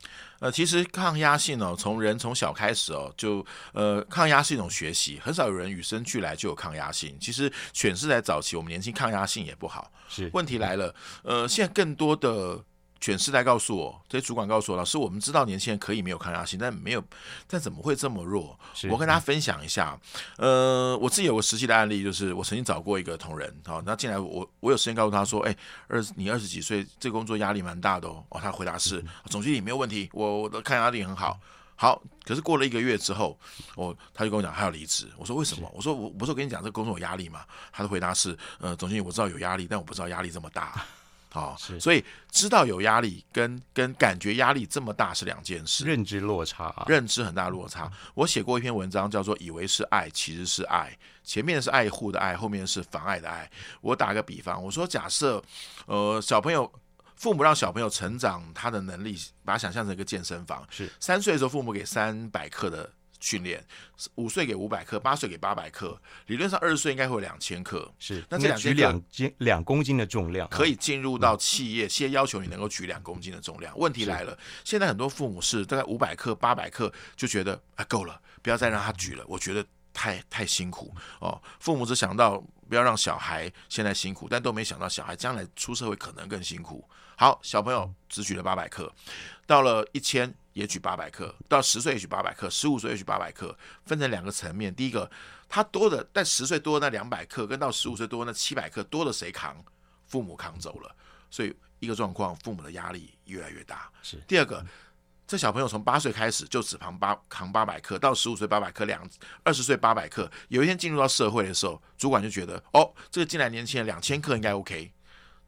[0.41, 7.17] 呃，其实抗压性哦，从人从小开始哦，就呃，抗压是一种学习，很少有人与生俱来就有抗压性。
[7.21, 9.91] 其实犬是在早期，我们年轻抗压性也不好。
[10.09, 12.65] 是，问题来了，呃，现在更多的。
[13.05, 17.05] 犬世代告诉我，这些主管告诉我，老师，我们知道年轻人可以没有抗压性，但没有，
[17.47, 18.59] 但怎么会这么弱？
[18.89, 20.01] 我跟大家分享一下，
[20.39, 25.55] 呃，我自己有个实际的案例，就是我曾经找过一个同仁，好，那进来我我有时间告诉他说，哎，
[25.87, 28.25] 二你二十几岁，这个工作压力蛮大的哦。
[28.31, 31.39] 哦，他回答是，总经理没有问题，我我的抗压力很好。
[31.77, 33.39] 好，可是过了一个月之后，
[33.75, 35.11] 我他就跟我讲他要离职。
[35.19, 35.71] 我说为什么？
[35.75, 37.45] 我说我不是我跟你讲这个工作有压力吗？
[37.71, 40.83] 他的回答是，呃，总经理我知道有压力，但我不知道压力这么大。
[41.35, 47.91] 好、哦，所以知道有压力跟跟感觉压力这么大是两件事，认知落差、啊，认知很大落差。
[48.15, 53.51] 我写过一篇文章，叫做“以为是爱，其实是爱”，前面是爱护的爱，后面是妨碍的爱。
[53.81, 55.43] 我打个比方，我说假设，
[55.87, 56.71] 呃，小朋友
[57.17, 62.89] 父母让小朋友成长他的能力，把它想象成一个健身房，是三岁的时候父母给三百克的。
[63.25, 63.65] 训练
[64.17, 67.91] 五岁给五百克，八岁给八百克，理论上二十岁应该会有两千克。
[67.99, 73.77] 是，那这两举两斤两公斤的重量可以进入到企业，企业要求你能够举两公斤的重量。
[73.79, 81.41] 问题来了，现在很多父母是大概五百克、八百克就觉得啊够了，不要再让他举了，我觉得太太辛苦哦。
[81.59, 82.45] 父母只想到。
[82.67, 86.83] 不要让小孩现在辛苦，但都没想到小孩将来出社会可能更辛苦。
[87.15, 88.91] 好，小朋友只举了八百克，
[89.47, 94.75] 到了一千也举八百克，到十岁也举八百克，十五岁也举八百克，分成两个层面。
[94.75, 95.09] 第一个，
[95.49, 99.63] 他多的，但十岁多的那两百克，跟到十五岁多的那七百克，多的谁扛？
[100.07, 100.97] 父母扛走了。
[101.29, 103.91] 所以一个状况，父母的压力越来越大。
[104.03, 104.65] 是第二个，
[105.27, 109.05] 这小朋友从八岁开始就只扛八扛八百克，到十五岁八百克，两
[109.43, 110.31] 二十岁八百克。
[110.49, 114.93] 有一天进入到社会的时候，主管就觉得，哦，这个进来年轻人两千克应该 OK，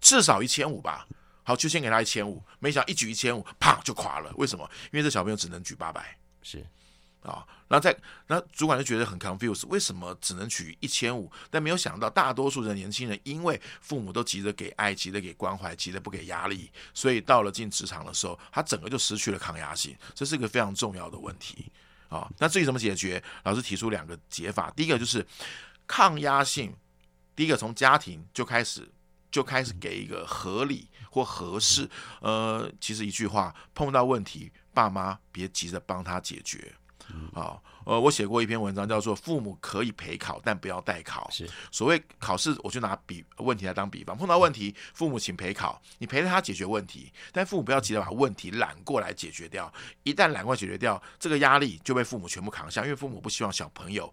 [0.00, 1.06] 至少一千五吧。
[1.46, 4.32] 好，就先给他一千五，没想到一举一千五，啪就垮了。
[4.34, 4.68] 为什么？
[4.92, 6.58] 因为这小朋友只能举八百，是
[7.22, 11.30] 啊，然后再，然后主管就觉得很 confused，为什么只能举一千五？
[11.48, 21.70] 但没有想到，大多数的年轻人因为父母都急着给爱，急着给关怀，急着不给压力，所以到了进职场的时候，他整个就失去了抗压性，这是一个非常重要的问题
[22.08, 22.28] 啊。
[22.38, 25.24] 那至于怎么解决，老师提出两个解法，第一个就是
[25.86, 26.74] 抗压性，
[27.36, 28.88] 第一个从家庭就开始。
[29.28, 31.88] 就开始给一个合理或合适，
[32.20, 36.70] 呃，其实一句话，碰到问题，爸妈别急着帮他解决，
[37.32, 41.26] 啊，呃，我写过一篇文章，叫做“父母可以陪考，但不要代考”。
[41.32, 54.12] 是所谓考试，我就拿比问题来当比方，碰到问题，父母请陪考，你陪着他解决问题，但父母不要急着把问题揽过来解决掉，一旦揽过来解决掉，这个压力就被父母全部扛下，因为父母不希望小朋友。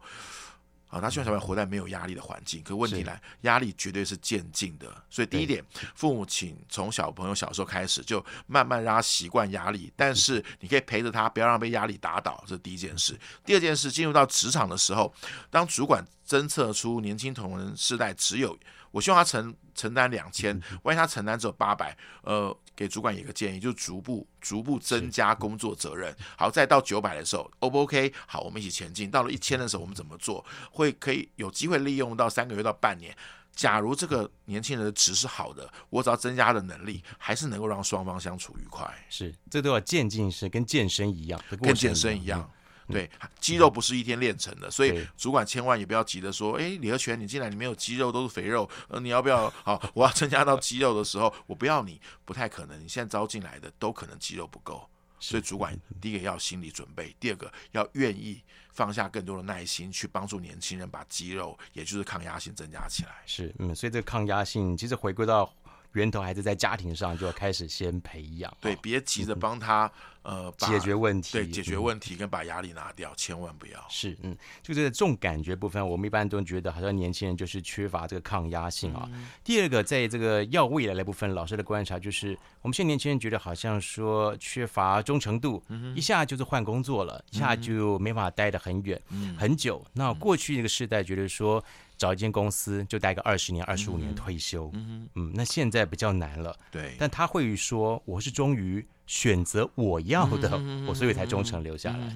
[0.94, 4.86] 啊，他希望小朋友活在没有压力的环境，可问题来，压力绝对是渐进的。
[5.10, 9.92] 所以第一点，父母请从小朋友小时候开始，就慢慢让他习惯压力。
[9.96, 13.20] 但是你可以陪着他，不要让被压力打倒，这是第一件事。
[13.44, 15.12] 第二件事，进入到职场的时候，
[15.50, 18.56] 当主管侦测出年轻同仁世代只有。
[18.94, 26.16] 我希望他承承担两千，万一他承担只有八百，呃，给主管一个建议，就逐步逐步增加工作责任。
[26.38, 28.14] 好，再到九百的时候，O 不 OK？
[28.28, 29.10] 好，我们一起前进。
[29.10, 30.46] 到了一千的时候，我们怎么做？
[30.70, 33.18] 会可以有机会利用到三个月到半年。
[33.56, 38.88] 假如这个年轻人的值是好的，我只要增加他的能力，还是能够让双方相处愉快。
[39.10, 42.42] 是，这都要渐进式，跟健身一样，跟健身一样。
[42.42, 49.50] 嗯对，肌肉不是一天练成的，所以主管千万也不要急着说，哎，李和全，你进来你没有肌肉，都是肥肉，呃，你要不要？
[49.64, 52.78] 好，我要增加到肌肉的时候，我不要你，不太可能。
[52.84, 54.88] 你现在招进来的都可能肌肉不够，
[55.20, 58.42] 所以主管第一个要心理准备，第二个要愿意
[58.72, 63.12] 放下更多的耐心去帮助年轻人把肌肉，也就是抗压性增加起来。
[63.26, 65.52] 是，嗯，所以这个抗压性其实回归到。
[65.94, 68.56] 源头还是在家庭上，就要开始先培养。
[68.60, 69.92] 对，别急着帮他，
[70.24, 71.34] 呃，解决问题。
[71.34, 73.86] 对，解决问题跟把压力拿掉，千万不要。
[73.90, 79.10] 是，嗯，就这个重感觉部分，我们一般都觉得好像年轻人就是缺乏这个抗压性啊。
[79.44, 85.64] 第二个，在这个要未来的部分，老师的观察就是，我们现在年轻人觉得好像说缺乏忠诚度，
[85.96, 89.00] 一下就是换工作了，一下就没法待得很远、
[89.38, 89.86] 很久。
[89.94, 91.64] 那过去那个时代觉得说。
[91.98, 96.96] 找一间公司就待个二十年、二十五年退休，嗯嗯，那现在比较难了，对。
[97.00, 102.16] 但他会说，我是终于选择我要的，我所以才忠诚留下来。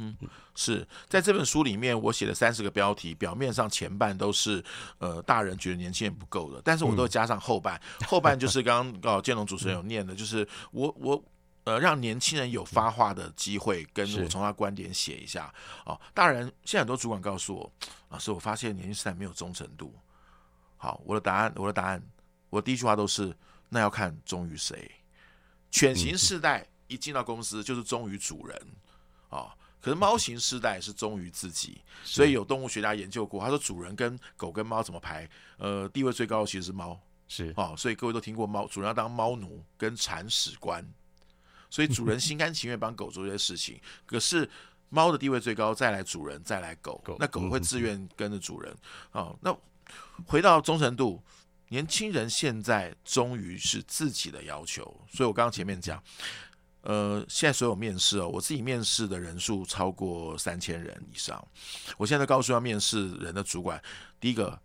[0.55, 4.63] 是在这本书里面，我写了三十个标题，表面上前半都是
[4.97, 11.23] 呃大人觉得年轻人不够的，但是我都加上后半，后半就是刚刚哦建龙主持人有念的，就是我我。
[11.67, 15.53] 呃，让年轻人有发话的机会，跟我从他观点写一下
[15.85, 15.99] 哦。
[16.13, 17.69] 大人，现在很多主管告诉我，
[18.07, 19.93] 老师，我发现年轻时代没有忠诚度。
[20.77, 22.01] 好，我的答案，我的答案，
[22.49, 23.35] 我的第一句话都是，
[23.67, 24.89] 那要看忠于谁。
[25.69, 28.57] 犬型世代一进到公司就是忠于主人
[29.27, 31.81] 啊，可是猫型世代是忠于自己。
[32.01, 35.29] 所以有动物学家研究过，他说主人跟狗跟猫怎么排？
[35.57, 40.81] 呃，地位最高的其实是猫，是啊，所以各位都听过猫主人要当猫奴跟铲屎官。
[41.69, 44.49] 所以主人心甘情愿帮狗做这些事情，可是
[44.89, 48.73] 猫的地位最高，再来主人，再来狗，那狗会自愿跟着主人。
[49.11, 49.55] 哦，那
[50.25, 51.21] 回到忠诚度，
[51.67, 54.83] 年轻人现在终于是自己的要求。
[55.09, 56.01] 所以我刚刚前面讲，
[56.81, 61.45] 呃，现在所有面试哦，我自己面试的人数超过三千人以上。
[61.97, 63.81] 我现在告诉要面试人的主管，
[64.21, 64.57] 第一个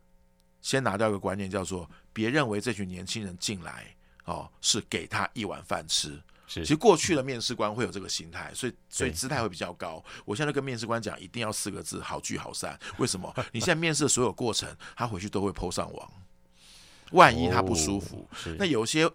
[0.61, 3.93] 先拿掉一个观念，叫做别认为这群年轻人进来
[4.25, 6.23] 哦是给他一碗饭吃。
[6.47, 10.05] 其实过去的面试官会有这个心态，所以所以姿态会比较高。
[10.25, 12.79] 我现在跟面试官讲，一定要四个字：好聚好散。
[12.99, 13.35] 为什么？
[13.53, 16.13] 你现在面试的所有过程，他回去都会 po 上网。
[17.13, 18.29] 万一他不舒服，
[18.59, 19.11] 那有些。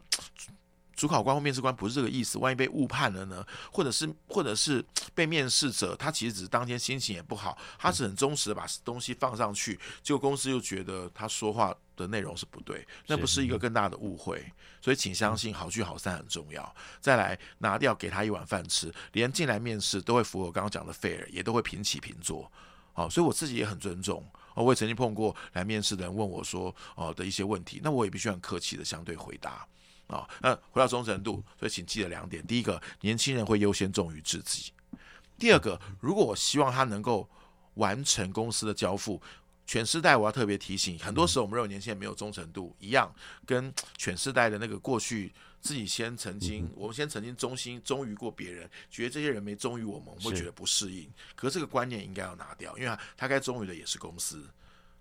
[0.97, 3.45] 主考官或面试官不是这个意思，万一被误判了呢？
[3.71, 4.83] 或者是或者是
[5.13, 14.43] 被面试者他其实只是当天心情也不好，他是很忠实的把东西放上去，结果公司又觉得他说话的内容是不对，那不是一个更大的误会。
[14.81, 16.75] 所以请相信好聚好散很重要。
[16.99, 22.51] 再来拿掉给他一碗饭吃，连进来面试都会符合我刚刚讲的 fair，也都会平起平坐。
[22.93, 24.25] 好，所以我自己也很尊重。
[24.55, 29.63] 我也曾经碰过来面试的人问我说：“哦的一些问题，那我也必须很客气的相对回答。”
[30.07, 34.71] 啊，那回到忠诚度，所以请记得两点：第一个，年轻人会优先重于自己；
[35.37, 37.29] 第二个，如果我希望他能够
[37.75, 39.21] 完成公司的交付，
[39.65, 43.13] 全世代我要特别提醒，很多时候我们认为年轻人没有忠诚度一样，
[43.45, 51.11] 跟全世代的那个过去自己先曾经，我们先曾经忠心忠于过别人，觉得这些人没忠于我们，我们会觉得不适应。
[51.35, 54.47] 可是这个观念应该要拿掉，因为他他该忠于的也是公司。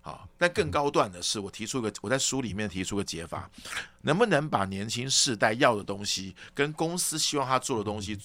[0.06, 3.50] 好，但更高段的是，我提出一个，我在书里面提出个解法，
[4.02, 8.16] 能不能把年轻世代要的东西跟公司希望他做的东西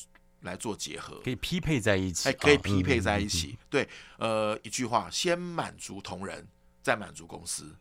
[0.41, 3.57] 来做结合，可以匹配在一起，哎，可以匹配在一起。
[3.67, 6.47] 对，呃，一句话，先满足同仁，
[6.83, 7.75] 再满足公司。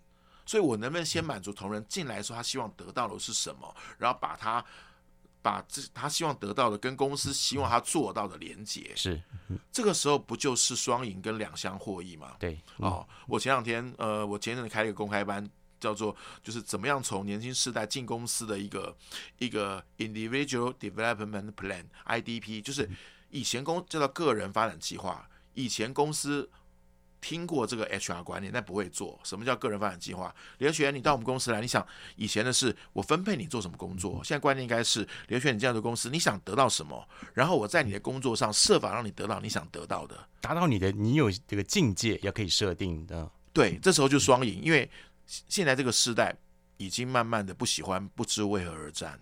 [0.47, 4.65] 所以我能不能先满足同仁进来的时候，他希望得到的是什么，然后把他。
[5.43, 9.23] 把这他希望得到的跟公司希望他做到的连接，是，
[9.73, 12.37] 这个时候不就是双赢跟两相获益吗？
[12.39, 18.97] 对，哦，我前两天呃，我前阵子开了一个公开班，叫做就是怎么样从年轻世代进公司的一个
[19.39, 22.89] 一个 Individual Development Plan（IDP），就是
[23.31, 26.51] 以前公叫做个人发展计划，以前公司。
[27.21, 29.21] 听过这个 HR 观念，但不会做。
[29.25, 30.35] 什么叫个人发展计划？
[30.59, 37.07] 刘学全，你到我们公司来，你想以前的是我分配你做什么工作，现在观念应该是刘学全，你这样的公司，你想得到什么？
[37.35, 43.31] 然后我在你的工作上设法让你得到你想得到的，达到你的你有这个境界，也可以设定的。
[43.53, 44.89] 对，这时候就双赢，因为
[45.27, 46.35] 现在这个时代
[46.77, 49.21] 已经慢慢的不喜欢不知为何而战。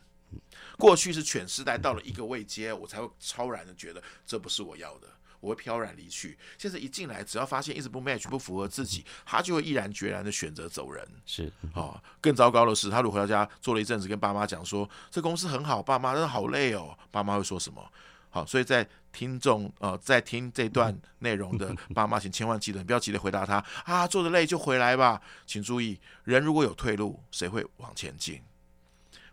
[0.76, 5.08] 过去是犬时代到了一个位阶，我才会超然的觉得这不是我要的。
[5.40, 6.38] 我会飘然离去。
[6.56, 11.06] 现在一进来，只要发现一直不 match 不符合自己，他就会毅然决然的选择走人。
[11.24, 16.96] 是哦，更糟糕的是，他如果回到家做了一阵子，跟爸妈讲说这公司很好，爸妈真的好累哦。
[17.10, 17.82] 爸妈会说什么？
[18.30, 25.20] 好，所以在听众呃在听这段内容的 爸妈，请千万记得，你不要急着回答他啊，做的累就回来吧。
[25.46, 28.42] 请注意，人如果有退路，谁会往前进？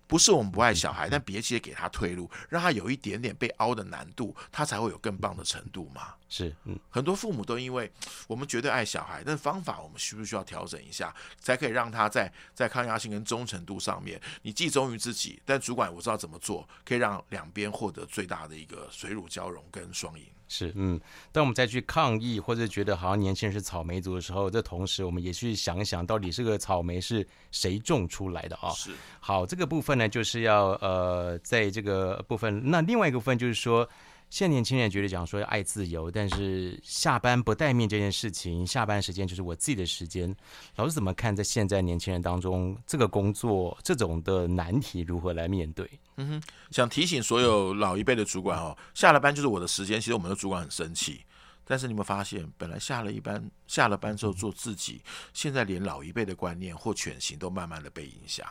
[0.08, 6.14] 不是我们不爱小孩，但别急着给他退路，让他有一点点被凹的难度，他才会有更棒的程度嘛。
[6.30, 7.92] 是，嗯，很多父母都因为
[8.28, 20.26] 我们绝对爱小孩，但方法我们需不需要调整一下，才可以让他在在抗压性跟忠诚度上面，你既忠于自己，但主管我知道怎么做，可以让两边获得最大的一个水乳交融跟双赢。
[20.48, 21.00] 是，嗯，
[21.32, 28.70] 当我们再去抗议或者觉得好像年轻人是草莓族的时候，这同时我们也去想一想，到底这个草莓是谁种出来的啊？
[28.72, 33.88] 是，好，这个部分呢，就是要呃，在这个部分，那另外一个部分就是说。
[34.36, 40.36] 现在年轻人觉得讲说要爱自由，但是下班不待命这件事情，下班时间就是我自己的时间。
[40.76, 45.90] 老师怎么看在现在年轻人当中这个工作这种的难题如何来面对？
[46.18, 50.02] 嗯哼，想提醒所有老一辈的主管哦，下了班就是我的时间。
[50.02, 51.22] 其实我们的主管很生气，
[51.64, 55.02] 但是你有发现，本来下了一班下了班之后做自己，
[55.34, 58.46] 现在连老一辈的观念或犬型都慢慢的被影响。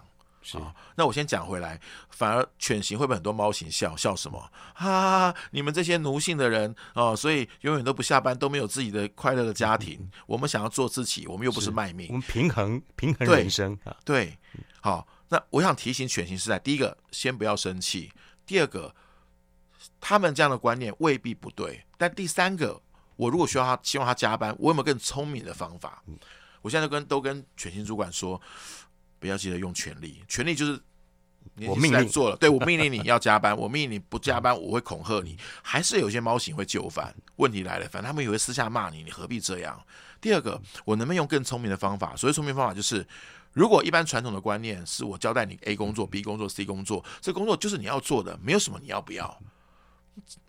[0.94, 1.80] 那我先讲回来，
[2.10, 4.50] 反而犬型会被很多猫型笑笑什么？
[4.74, 9.98] 哈、啊，你们这些奴性的人哦，所以永远都不下班，都没有自己的快乐的家庭。
[10.00, 13.74] 嗯、我们想要做自己，我们又不是卖命，我们平衡平衡人生。
[14.04, 14.38] 对，对
[14.80, 18.12] 好，那我想提醒犬型是在，第一个先不要生气，
[18.44, 18.94] 第二个
[19.98, 22.80] 他们这样的观念未必不对，但第三个，
[23.16, 26.02] 我如果需要他希望他加班，我有没有更聪明的方法？
[26.60, 28.40] 我现在都跟都跟犬型主管说。
[29.24, 30.78] 不要记得用权力，权力就是
[31.66, 35.34] 我命令做了，对我命令你 要加班，我命令你不加班，我会恐吓你。
[35.62, 37.14] 还是有些猫型会就范。
[37.36, 39.82] 问题来了，反正他们也会私下骂你，你何必这样？
[40.20, 42.14] 第二个，我能不能用更聪明的方法？
[42.14, 43.06] 所谓聪明方法就是，
[43.54, 49.40] 如果一般传统的观念是我交代你 A 工作、B 工作、C 工作，这工作就是你要做的，没有什么你要不要。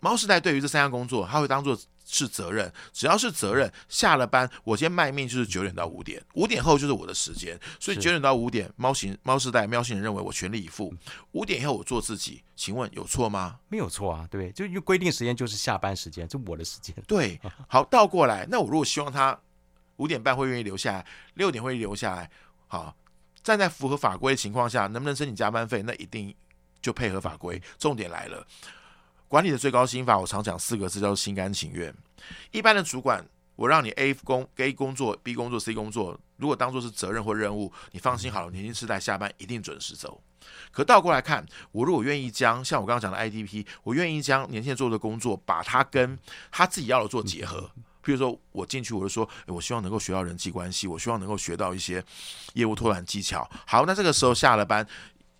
[0.00, 10.94] 猫时代对于这三项工作，他会当做是责任，只要是责任，下了班我先卖命就是九点到五点，五点后就是我的时间，所以九点到五点，猫型猫时代喵星人认为我全力以赴，
[11.32, 13.58] 五点以后我做自己，请问有错吗？
[13.68, 16.94] 没有错啊，对，就规定时间就是下班时间，就我的时间。
[17.08, 19.36] 对，好，倒过来，那我如果希望他
[19.96, 22.30] 五点半会愿意留下来，六点会留下来，
[22.68, 22.94] 好，
[23.42, 25.82] 站在符合法规的情况下，能不能申请加班费？
[25.82, 26.32] 那一定
[26.80, 27.60] 就配合法规。
[27.78, 28.46] 重点来了。
[29.28, 31.92] 管理的最高心法，我常讲四个字，叫做心甘情愿。
[32.52, 33.24] 一般的主管，
[33.56, 40.20] 我让你 A 工 A 工作，B 工作，C 工作，如果当做是责任或任务，你放心好了，年轻世代下班一定准时走。
[40.70, 46.16] 可倒过来看，我如果愿意将像我刚刚讲的 IDP，我愿意将年轻人做的工作，把它跟
[46.52, 47.70] 他自己要的做结合。
[48.04, 52.04] 譬如说我进去，我就说，我希望能够学到人际关系，我希望能够学到一些
[52.54, 53.48] 业务拓展技巧。
[53.66, 54.86] 好，那这个时候下了班。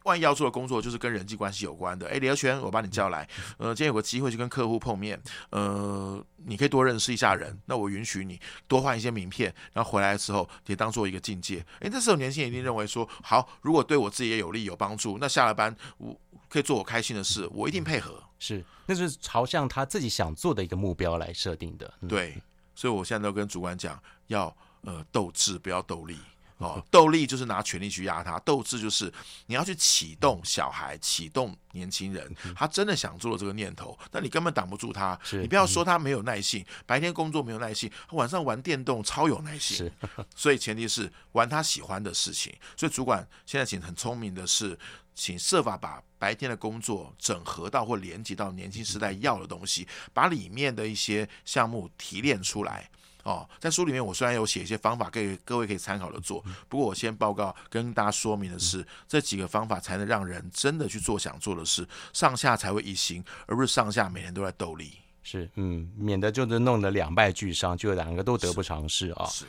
[0.06, 3.28] 万一要做的工作就是跟人际关系有关的，哎，李和全，我把你叫来，
[3.58, 11.58] 呃，今天有个机会去跟客户碰面，呃，你可以多认识一下人，那我允许你多换一些名片，然后回来的时候也当做一个境界。
[11.80, 16.16] 哎，那时候年轻人一定认为说，好，如果对我自己也有利有帮助，那下了班我
[16.48, 18.22] 可以做我开心的事，我一定配合。
[18.38, 21.92] 是，那是朝向他自己想做的一个目标来设定的。
[22.02, 22.40] 嗯、对，
[22.76, 26.16] 所以我现在都跟主管讲，要呃斗智，不要斗力。
[26.58, 29.12] 哦，斗力就是拿权力去压他，斗志就是
[29.46, 35.18] 你要去启动小孩，启动年轻人，他真的想做的这个念头，那你根本挡不住他。
[35.32, 39.90] 你不要说他没有耐性，白天工作没有耐性，晚上玩电动超有耐性。
[40.34, 42.54] 所以前提是玩他喜欢的事情。
[42.74, 44.78] 所以主管现在请很聪明的是，
[45.14, 52.88] 请设法把白天的工作整合到或连接到年轻时代要的东西，把里面的一些项目提炼出来。
[53.26, 64.92] 哦，在书里面我虽然有写一些方法，给各位可以参考的做，不过我先报告跟大家说明的是，这几个方法才能让人真的去做想做的事，上下才会一心，而不是上下每天都在斗力。
[65.24, 69.26] 是，嗯，免得就是弄得两败俱伤，就两个都得不偿失啊。
[69.26, 69.44] 是。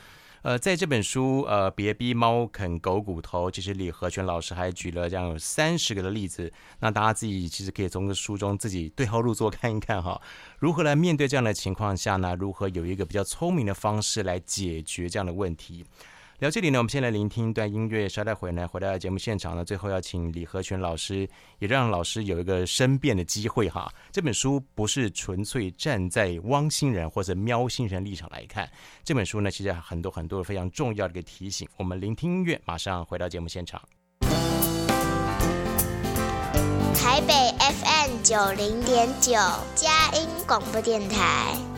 [0.48, 10.18] 呃，在这本书，呃，别逼猫啃狗骨头，其实李和全老师还举了这样有三十个的例子，那大家自己其实可以从书中自己对号入座看一看哈，
[10.58, 12.34] 如何来面对这样的情况下呢？
[12.34, 15.84] 如何有一个比较聪明的方式来解决这样的问题？
[16.38, 21.28] 聊这里呢，我们先来聆听一段音乐，稍待会呢，回到节目现场呢，最后要请李和全老师，
[21.58, 23.92] 也让老师有一个申辩的机会哈。
[24.12, 28.70] 这本书不是纯粹站在汪星人或者喵星人立场来看，
[29.02, 31.68] 这本书呢，其实很多很多非常重要的一个提醒。
[31.76, 33.82] 我们聆听音乐，马上回到节目现场。
[36.94, 39.32] 台北 FM 九零点九，
[39.74, 41.77] 佳音广播电台。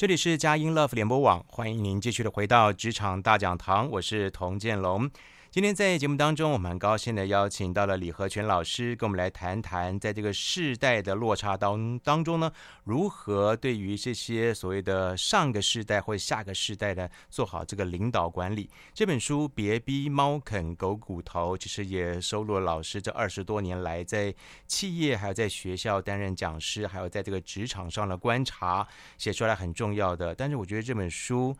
[0.00, 5.10] 这里是佳音 Love 联播网，欢迎您继续的回到职场大讲堂，我是童建龙。
[5.52, 12.52] 今天在节目当中，我们很高兴的邀请到了李和全老师，跟我们来谈谈，在这个世代的落差当当中呢，
[12.84, 18.70] 如何对于这些所谓的上个世代或下个世代的做好这个领导管理。
[18.94, 24.32] 这本书《别逼猫啃狗骨头》，其实也收录了老师这二十多年来在
[24.68, 28.86] 企业还有在学校担任讲师，还有在这个职场上的观察，
[29.18, 30.32] 写出来很重要的。
[30.32, 31.56] 但是我觉得这本书。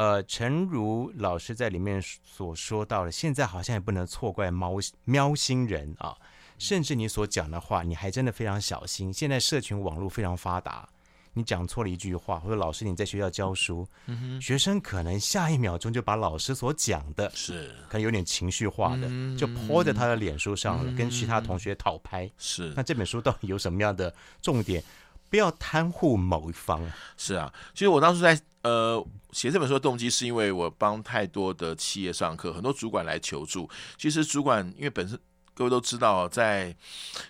[0.00, 6.16] 呃，诚如老师在里面所说到的，现在好像也不能错怪猫喵星人啊，
[6.58, 9.12] 甚至你所讲的话，你还真的非常小心。
[9.12, 10.88] 现在社群网络非常发达，
[11.34, 22.26] 你讲错了一句话，或者老师你在学校教书，嗯，学生可能下一秒钟就把老师所讲的，是可能有点情绪化的，就泼在他的脸书上了，跟其他同学讨拍。
[22.38, 24.82] 是，那这本书到底有什么样的重点？
[25.28, 26.90] 不要袒护某一方。
[27.18, 28.40] 是啊，其实我当时在。
[28.62, 29.02] 呃，
[29.32, 33.68] 写这本书的动机是因为我帮太多的企业上课，很多主管来求助。
[33.96, 35.18] 其实主管因为本身
[35.60, 36.74] 各位都知道，在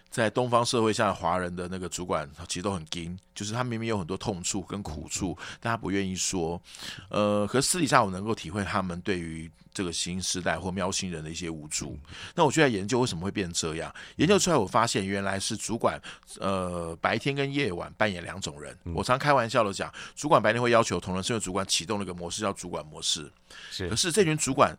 [0.09, 6.63] 在东方社会下，华人的那个主管其实都很硬，就是他明明有很多痛处跟苦处，但他不愿意说。
[7.09, 11.99] 呃，可是私底下我能够体会他们对于这个新时代或喵星人的一些无助。
[12.37, 16.01] 那我就在研究为什么会变这样，研究出来我发现原来是主管
[16.39, 18.79] 呃白天跟夜晚扮演两种人。
[18.95, 23.29] 我常开玩笑的讲，主管白天会要求同仁，是因为主管启动了一个模式叫主管模式。
[23.73, 24.73] 是，可是这群主管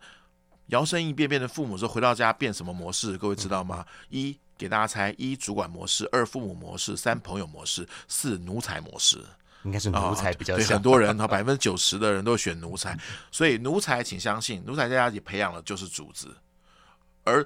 [0.72, 3.18] 摇身一变变成父母之后回到家变什么模式？
[3.18, 3.86] 各位知道吗？
[4.10, 9.22] 一给大家猜：一主管模式，二父母模式，三朋友模式，四奴才模式。
[9.64, 10.68] 应该是奴才比较像。
[10.68, 12.98] 对，很多人哈， 百分之九十的人都选奴才。
[13.32, 16.34] 所以奴才，请相信，奴才在家里培养的就是主子，
[17.26, 17.46] 而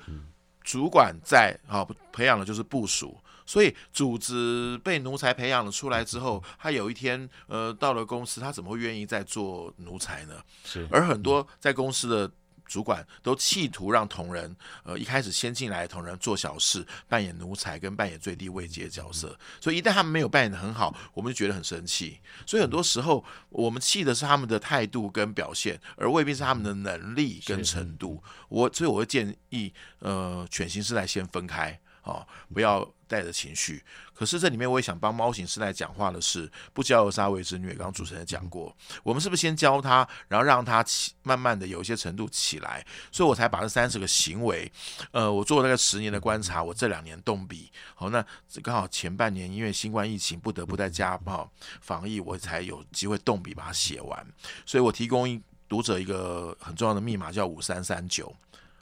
[0.62, 3.20] 主管在啊培养的就是部署。
[3.48, 10.36] 所以主子被奴才培养了出来之后，他有一天呃到了公司，他怎么会愿意再做奴才呢？
[10.64, 10.88] 是。
[10.92, 12.32] 而很多在公司的。
[12.66, 22.20] 主管都企图让同仁，呃，一开始先进来的同仁做小事，扮演奴才跟扮演最低位阶的角色，所以一旦他们没有扮演的很好，我们就觉得很生气。
[22.46, 28.24] 所以很多时候，我们气的是他们的态度跟表现，而未必是他们的能力跟程度。
[28.50, 31.80] 我所以我会建议，呃，犬型世代先分开。
[32.06, 33.84] 哦，不要带着情绪。
[34.14, 37.72] 可是这里面我也想帮猫型世代讲话的是，不教而杀谓之虐。
[37.72, 44.72] 刚刚主持人讲过，我们是不是先教他，然后让他起，慢慢的有一些程度起来，所以我才把这三十个行为，
[45.12, 48.26] 呃，我做了那个十年的观察，我这两年动笔，好，那
[48.64, 51.46] 刚好前半年因为新冠疫情不得不在家哈
[51.82, 54.26] 防疫，我才有机会动笔把它写完，
[54.66, 58.34] 所以我提供读者一个很重要的密码，叫五三三九。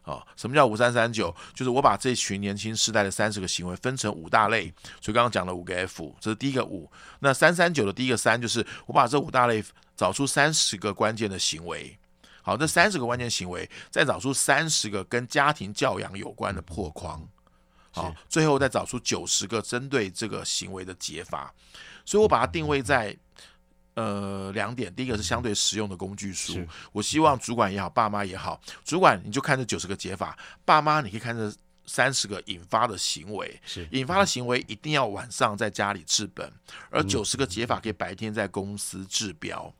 [0.03, 1.33] 啊、哦，什么叫五三三九？
[1.53, 4.65] 就是我把这群年轻世代的三十个行为分成五大类，
[4.99, 6.91] 所以刚刚讲了五个 F，这是第一个五。
[7.19, 9.63] 那三三九的第一个三，就是我把这五大类
[9.95, 11.97] 找出三十个关键的行为。
[12.41, 17.25] 好，这三十个关键行为，再找出三十个跟家庭教养有关的破框。
[17.91, 21.53] 好，最后再找出九十个针对这个行为的解法。
[22.03, 23.17] 所以我把它定位在。
[23.95, 26.65] 呃，两点，第一个是相对实用的工具书。
[26.91, 31.53] 我希望主管也好，爸妈也好，主管你就看这九十个解法，爸妈你可以看这
[31.85, 33.59] 三十个引发的行为。
[33.65, 36.51] 是引发的行为一定要晚上在家里治本，
[36.89, 39.71] 而九十个解法可以白天在公司治标。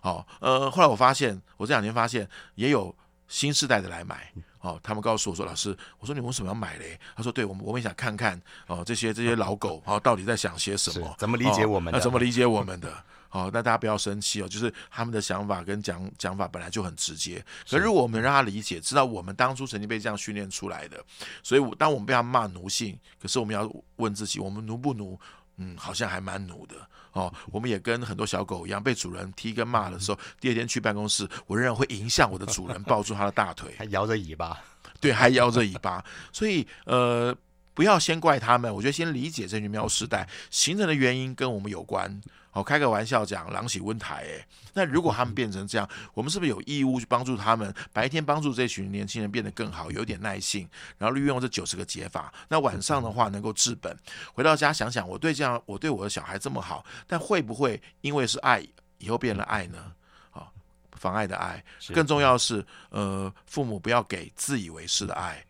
[0.00, 2.94] 好，呃，后来我发现，我这两天发现也有
[3.26, 4.32] 新世代的来买。
[4.60, 6.98] 哦，他们告诉我说，老师，我说你为什么要买嘞？
[7.14, 11.14] 他说，对，我们我们想看看哦，这些这些老狗哦，到底在想些什么？
[11.16, 11.98] 怎么理解我们的？
[11.98, 13.04] 哦，怎么理解我们的？
[13.28, 21.04] 好，那大家不要生气哦，就是他们的想法跟讲讲法本来就很直接，可是如果我们让他理解，知道我们当初曾经被这样训练出来的，
[21.42, 25.18] 所以当我们被他骂奴性，可是我们要问自己，我们奴不奴？
[25.56, 26.76] 嗯，好像还蛮奴的
[27.12, 27.32] 哦。
[27.50, 34.56] 我们也跟很多小狗一样，被主人踢跟骂的时候，第二天去办公室，我仍然会影响我的主人，抱住他的大腿，还摇着尾巴，
[35.00, 37.36] 对，还摇着尾巴，所以呃。
[37.78, 42.20] 不要先怪他们，我觉得先理解这群喵世代形成的原因跟我们有关。
[42.50, 47.72] 好，开个玩笑讲，狼喜温台，诶，那如果他们变成这样，我们是不是有义务去帮助他们？
[47.92, 50.68] 白天帮助这群年轻人变得更好，有点耐性，
[50.98, 52.34] 然后利用这九十个解法。
[52.48, 53.96] 那晚上的话能够治本，
[54.34, 58.66] 回到家想想，我对这样，我对我的小孩这么好，但会不会因为是爱，
[58.98, 59.92] 以后变了爱呢？
[60.30, 60.52] 好，
[60.96, 61.62] 妨碍的爱。
[61.94, 65.44] 更重要的是，呃，父母不要给自以为是的爱。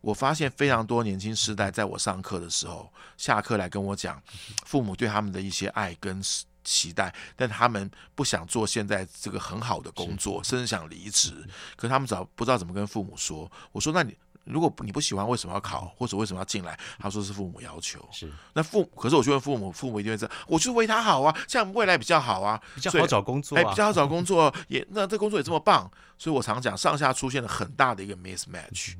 [0.00, 4.22] 我发现非常多年轻世代，在我上课的时候，下课来跟我讲，
[4.64, 6.22] 父母对他们的一些爱跟
[6.62, 11.32] 期待，但他们不想做现在这个很好的工作，甚至想离职。
[11.76, 13.50] 可是他们找不知道怎么跟父母说。
[13.72, 14.14] 我说：“那你
[14.48, 28.94] 如果你不喜欢，为什么要考，或者为什么要进来？”他说：“是父母要求。”是那父，可是我去问父母，父母一定会说：“我就是为他好啊，这样未来比较好啊，比较好找工作，啊，哎，比较好找工作， 也那这工作也这么棒。”所以我常讲，上下出现了很大的一个 mismatch。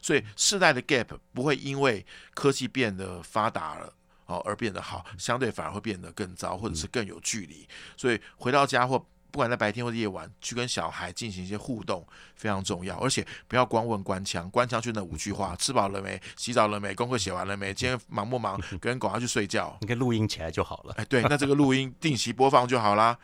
[0.00, 3.92] 所以世代的 gap 不会因为科技变得发达了
[4.26, 7.66] 哦而变得好，相对反而会变得更糟，或者是更有距离。
[7.96, 12.96] 所以回到家或不管在白天或者夜晚，去跟小孩进行一些互动非常重要。
[12.98, 16.20] 而且不要光问官腔，官腔就那五句话：吃饱了没？
[16.36, 16.94] 洗澡了没？
[16.94, 17.72] 功课写完了没？
[17.72, 18.60] 今天忙不忙？
[18.80, 20.94] 跟狗要去睡觉，你可以录音起来就好了。
[20.98, 23.16] 哎，对，那这个录音定期播放就好啦。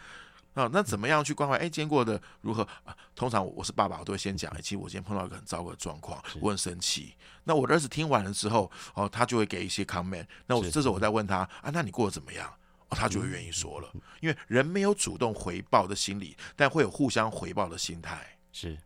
[0.55, 1.57] 啊，那怎么样去关怀？
[1.57, 2.63] 哎，今天过得如何？
[2.85, 4.51] 啊，通常我是爸爸，我都会先讲。
[4.53, 7.15] 哎，其实我今天碰到一个很糟糕的状况，我很生气。
[7.45, 10.25] 那我的儿子听完了之后，哦，他就会给一些 comment。
[10.47, 12.51] 那我这时候我再问他啊，那你过得怎么样？
[12.89, 13.91] 哦，他就会愿意说了。
[14.21, 18.27] 因为人没有主动回报的心理，但会有互相回报的心态。
[18.53, 18.77] 是，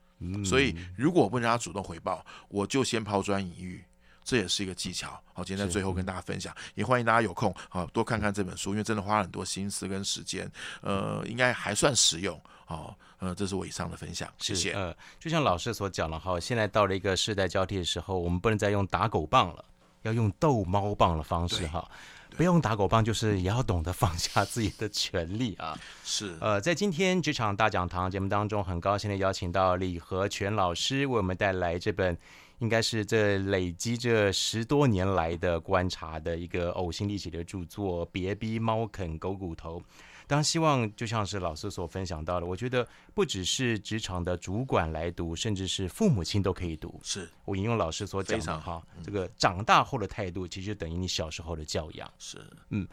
[0.45, 3.85] 所以如果我不让他主动回报，我就先抛砖引玉。
[4.23, 5.21] 这也是一个技巧。
[5.33, 10.49] 好，今天在最后跟大家分享，也欢迎大家有空好多看看这本书，因为真的花了很多心思跟时间，
[10.83, 12.41] 呃，应该还算实用。
[12.65, 14.73] 好，呃，这是我以上的分享，谢谢。
[14.73, 19.65] 呃，就像老师所讲了哈，现在到了一个世代交替的时候，我们不能再用打狗棒了，
[20.03, 21.91] 要用逗猫棒的方式哈。
[22.37, 25.79] 不用打狗棒，就是也要懂得放下自己的权利啊。
[26.05, 32.17] 是，呃，在今天职场大讲堂节目当中，很高兴的邀请到李和全老师为我们带来这本。
[32.61, 39.83] 应该是这累积这十多年来的观察的一个呕心沥血的著作，别逼猫啃狗骨头。
[40.31, 47.01] 当然，希望就像是老师所分享到的，我觉得不只是职场的主管来读，甚至是父母亲都可以读。
[47.03, 52.09] 是我引用老师所讲的哈，这个长大后的态度，其实等于你小时候的教养。
[52.17, 52.87] 是，嗯。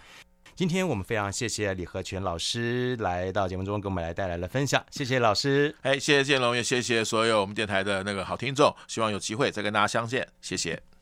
[0.56, 10.97] 今天我们非常谢谢李和全老师来到节目中给我们来带来了分享，谢谢老师，哎，谢谢建龙，也谢谢所有我们电台的那个好听众，希望有机会再跟大家相见，谢谢。